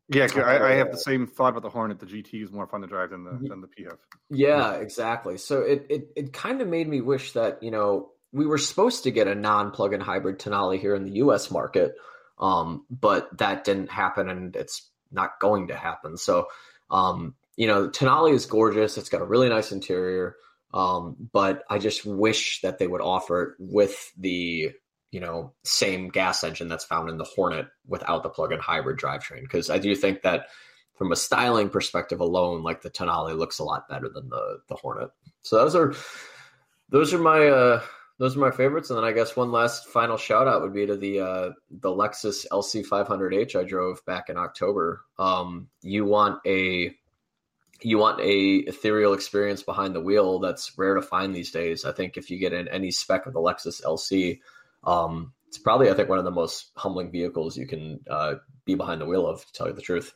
[0.09, 2.01] Yeah, I, I, have the same thought about the Hornet.
[2.01, 3.49] The GT is more fun to drive than the mm-hmm.
[3.49, 3.99] than the PHEV.
[4.30, 5.36] Yeah, exactly.
[5.36, 9.05] So it it it kind of made me wish that you know we were supposed
[9.05, 11.51] to get a non plug-in hybrid Tonale here in the U.S.
[11.51, 11.95] market,
[12.39, 16.16] um, but that didn't happen, and it's not going to happen.
[16.16, 16.47] So,
[16.91, 18.97] um, you know, Tonale is gorgeous.
[18.97, 20.37] It's got a really nice interior,
[20.73, 24.71] um, but I just wish that they would offer it with the
[25.11, 29.41] you know same gas engine that's found in the Hornet without the plug-in hybrid drivetrain.
[29.41, 30.47] Because I do think that
[30.95, 34.77] from a styling perspective alone, like the Tonale looks a lot better than the the
[34.77, 35.11] Hornet.
[35.43, 35.95] So those are
[36.91, 37.83] those are my uh,
[38.21, 38.91] those are my favorites.
[38.91, 41.91] And then I guess one last final shout out would be to the uh, the
[41.91, 45.01] Lexus LC500H I drove back in October.
[45.19, 46.95] Um, you want a
[47.83, 51.85] you want a ethereal experience behind the wheel that's rare to find these days.
[51.85, 54.41] I think if you get in any spec of the Lexus LC,
[54.85, 58.74] um, it's probably I think one of the most humbling vehicles you can uh, be
[58.74, 59.45] behind the wheel of.
[59.45, 60.14] To tell you the truth.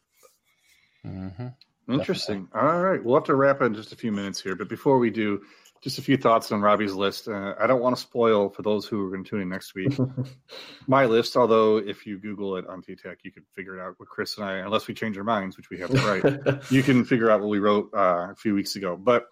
[1.07, 1.49] Mm-hmm.
[1.93, 2.49] Interesting.
[2.55, 5.11] All right, we'll have to wrap in just a few minutes here, but before we
[5.11, 5.43] do,
[5.83, 7.27] just a few thoughts on Robby's list.
[7.27, 9.75] Uh, I don't want to spoil for those who are going to tune in next
[9.75, 9.99] week
[10.87, 11.37] my list.
[11.37, 14.47] Although if you Google it on TTAC, you can figure it out with Chris and
[14.47, 16.63] I, unless we change our minds, which we have to write.
[16.71, 18.97] you can figure out what we wrote uh, a few weeks ago.
[18.97, 19.27] But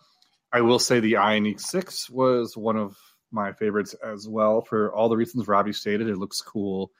[0.52, 2.96] I will say the Ioniq Six was one of
[3.30, 6.08] my favorites as well for all the reasons Robby stated.
[6.08, 6.90] It looks cool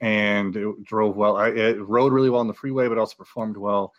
[0.00, 1.36] and it drove well.
[1.36, 3.92] I, it rode really well on the freeway, but also performed well.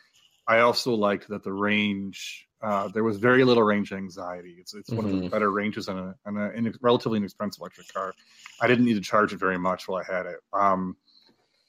[0.48, 4.56] I also liked that the range uh, there was very little range anxiety.
[4.58, 4.98] It's it's mm-hmm.
[4.98, 5.28] one of the mm-hmm.
[5.28, 8.14] better ranges on a, on a in relatively inexpensive electric car.
[8.62, 10.38] I didn't need to charge it very much while I had it.
[10.54, 10.96] Um,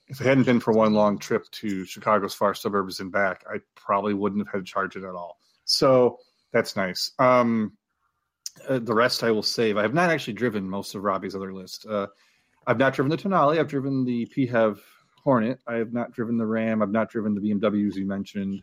[0.07, 3.59] if it hadn't been for one long trip to Chicago's far suburbs and back, I
[3.75, 5.39] probably wouldn't have had to charge it at all.
[5.65, 6.19] So
[6.53, 7.11] that's nice.
[7.19, 7.73] Um,
[8.69, 9.77] uh, the rest I will save.
[9.77, 11.87] I have not actually driven most of Robby's other list.
[11.87, 12.07] Uh,
[12.67, 13.59] I've not driven the Tonale.
[13.59, 14.79] I've driven the PHEV
[15.25, 15.59] Hornet.
[15.67, 16.83] I have not driven the Ram.
[16.83, 18.63] I've not driven the BMWs you mentioned.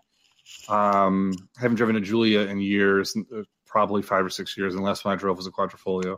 [0.70, 5.04] Um, haven't driven a Giulia in years, uh, probably five or six years, and last
[5.04, 6.18] one I drove was a Quadrifoglio.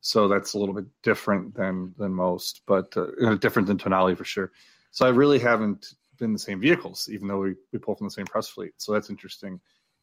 [0.00, 4.24] So that's a little bit different than than most, but uh, different than Tonale for
[4.24, 4.52] sure.
[4.90, 8.12] So I really haven't been the same vehicles, even though we, we pull from the
[8.12, 8.72] same press fleet.
[8.78, 9.60] So that's interesting.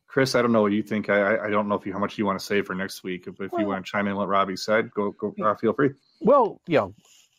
[0.07, 1.09] Chris, I don't know what you think.
[1.09, 3.27] I I don't know if you how much you want to say for next week.
[3.27, 5.33] If, if well, you want to chime in what Robby said, go go.
[5.43, 5.91] Uh, feel free.
[6.21, 6.87] Well, yeah,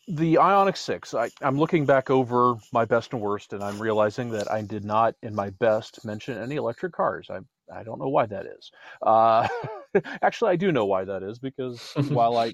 [0.07, 4.29] the Ioniq 6, I, am looking back over my best and worst, and I'm realizing
[4.31, 7.29] that I did not, in my best, mention any electric cars.
[7.29, 7.39] I,
[7.73, 8.71] I don't know why that is.
[9.01, 9.47] Uh,
[10.21, 12.53] actually, I do know why that is because while I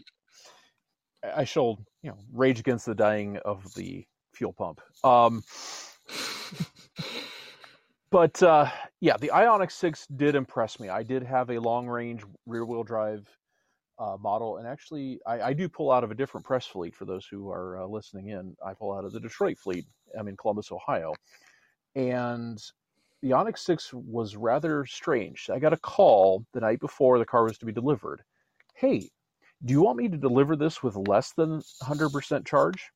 [1.36, 4.82] I shall you know rage against the dying of the fuel pump.
[5.04, 5.44] Um,
[8.12, 8.70] but uh,
[9.02, 10.90] yeah, the Ioniq 6 did impress me.
[10.90, 13.28] I did have a long range rear wheel drive
[14.02, 14.58] uh, model.
[14.58, 17.52] And actually, I, I, do pull out of a different press fleet for those who
[17.52, 18.56] are uh, listening in.
[18.66, 19.86] I pull out of the Detroit fleet.
[20.18, 21.14] I'm in Columbus, Ohio.
[21.96, 22.60] And
[23.22, 25.50] the Ioniq 6 was rather strange.
[25.54, 28.24] I got a call the night before the car was to be delivered.
[28.74, 29.10] Hey,
[29.64, 32.90] do you want me to deliver this with less than 100% charge?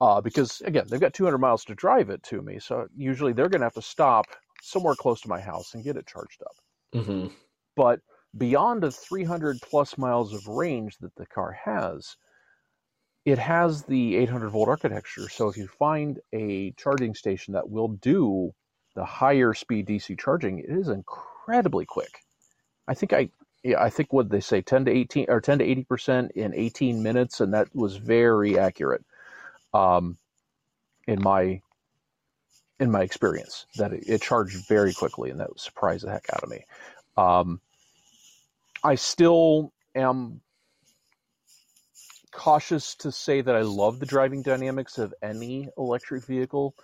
[0.00, 3.48] Uh, because again, they've got 200 miles to drive it to me, so usually they're
[3.48, 4.26] going to have to stop
[4.60, 6.56] somewhere close to my house and get it charged up.
[7.00, 7.28] Mm-hmm.
[7.76, 8.00] But
[8.36, 12.16] beyond the 300 plus miles of range that the car has,
[13.24, 15.28] it has the 800 volt architecture.
[15.28, 18.52] So if you find a charging station that will do
[18.94, 22.20] the higher speed DC charging, it is incredibly quick.
[22.88, 23.28] I think I
[23.62, 26.52] yeah, I think what they say 10 to 18 or 10 to 80 percent in
[26.52, 29.04] 18 minutes, and that was very accurate.
[29.72, 30.18] Um,
[31.06, 31.60] in my
[32.78, 36.42] in my experience that it, it, charged very quickly, and that surprised the heck out
[36.42, 36.64] of me.
[37.16, 37.60] Um,
[38.84, 40.40] I still am
[42.32, 46.74] cautious to say that I love the driving dynamics of any electric vehicle.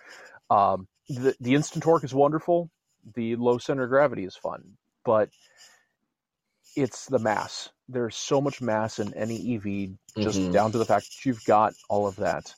[0.49, 2.69] Um, the, the instant torque is wonderful.
[3.15, 5.29] The low center of gravity is fun, but
[6.75, 7.69] it's the mass.
[7.87, 10.51] There's so much mass in any EV, just mm-hmm.
[10.51, 12.53] down to the fact that you've got all of that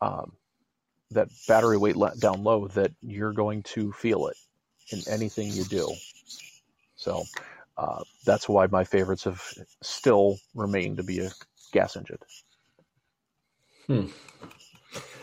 [0.00, 0.32] um,
[1.12, 4.36] that battery weight down low that you're going to feel it
[4.90, 5.92] in anything you do.
[6.96, 7.24] So
[7.76, 9.42] uh, that's why my favorites have
[9.82, 11.30] still remained to be a
[11.72, 12.18] gas engine.
[13.86, 14.06] Hmm.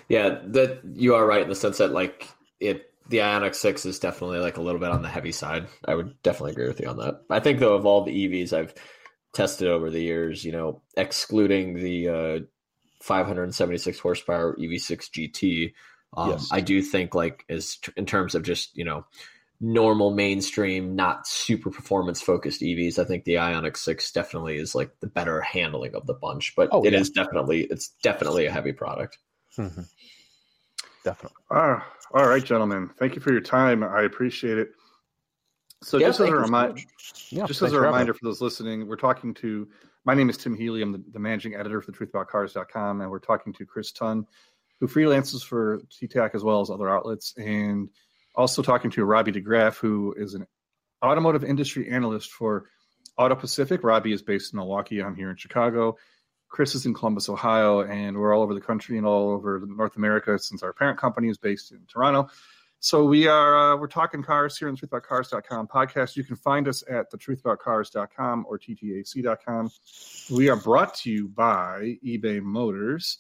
[0.10, 2.28] Yeah, that you are right in the sense that like
[2.60, 5.68] it the Ioniq 6 is definitely like a little bit on the heavy side.
[5.86, 7.22] I would definitely agree with you on that.
[7.30, 8.74] I think though of all the EVs I've
[9.34, 12.40] tested over the years, you know, excluding the uh,
[13.02, 15.74] 576 horsepower EV6 GT,
[16.16, 16.50] um, yes.
[16.52, 19.06] I do think like as in terms of just you know
[19.62, 24.92] normal mainstream, not super performance focused EVs, I think the Ioniq 6 definitely is like
[25.00, 26.56] the better handling of the bunch.
[26.56, 27.00] But oh, it yeah.
[27.00, 29.20] is definitely it's definitely a heavy product.
[29.58, 29.84] Mm-hmm.
[31.04, 31.38] Definitely.
[31.52, 32.90] Ah, all right, gentlemen.
[32.98, 33.84] Thank you for your time.
[33.84, 34.72] I appreciate it.
[35.84, 36.82] So yeah, just as a reminder,
[37.30, 39.68] yeah, just as a reminder for those listening, we're talking to.
[40.06, 40.82] My name is Tim Healey.
[40.82, 44.26] I'm the, the managing editor for the TruthAboutCars.com, and we're talking to Chris Tonn,
[44.80, 47.90] who freelances for TTAC as well as other outlets, and
[48.36, 50.48] also talking to Robby DeGraff, who is an
[51.04, 52.66] automotive industry analyst for
[53.18, 53.84] Auto Pacific.
[53.84, 55.02] Robby is based in Milwaukee.
[55.02, 55.98] I'm here in Chicago.
[56.50, 59.96] Chris is in Columbus, Ohio, and we're all over the country and all over North
[59.96, 62.30] America since our parent company is based in Toronto.
[62.84, 66.16] So we are uh, we're talking cars here on the truthaboutcars.com podcast.
[66.16, 69.72] You can find us at the truthaboutcars.com or ttac.com.
[70.32, 73.20] We are brought to you by eBay Motors.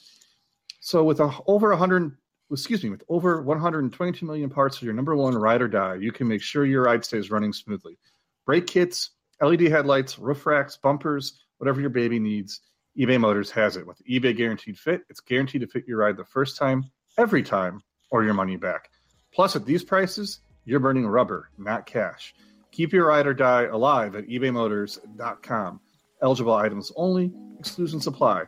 [0.79, 2.17] So with a, over 100
[2.51, 6.11] excuse me, with over 122 million parts of your number one ride or die, you
[6.11, 7.97] can make sure your ride stays running smoothly.
[8.45, 12.61] Brake kits, LED headlights, roof racks, bumpers, whatever your baby needs
[12.97, 13.87] eBay Motors has it.
[13.87, 16.83] With eBay Guaranteed Fit, it's guaranteed to fit your ride the first time,
[17.17, 18.89] every time, or your money back.
[19.33, 22.33] Plus, at these prices, you're burning rubber, not cash.
[22.71, 25.79] Keep your ride or die alive at ebaymotors.com.
[26.21, 28.43] Eligible items only, exclusions apply.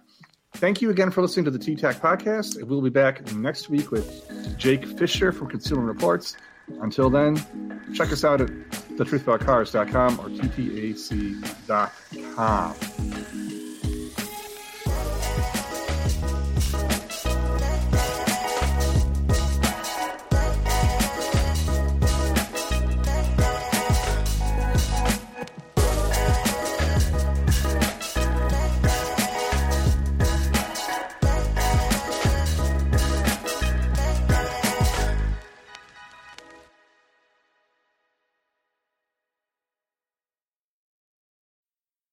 [0.56, 2.64] Thank you again for listening to the TTAC podcast.
[2.64, 6.38] We'll be back next week with Jake Fisher from Consumer Reports.
[6.82, 7.36] Until then,
[7.94, 8.48] check us out at
[8.98, 11.34] thetruthaboutcars.com or ttac.com.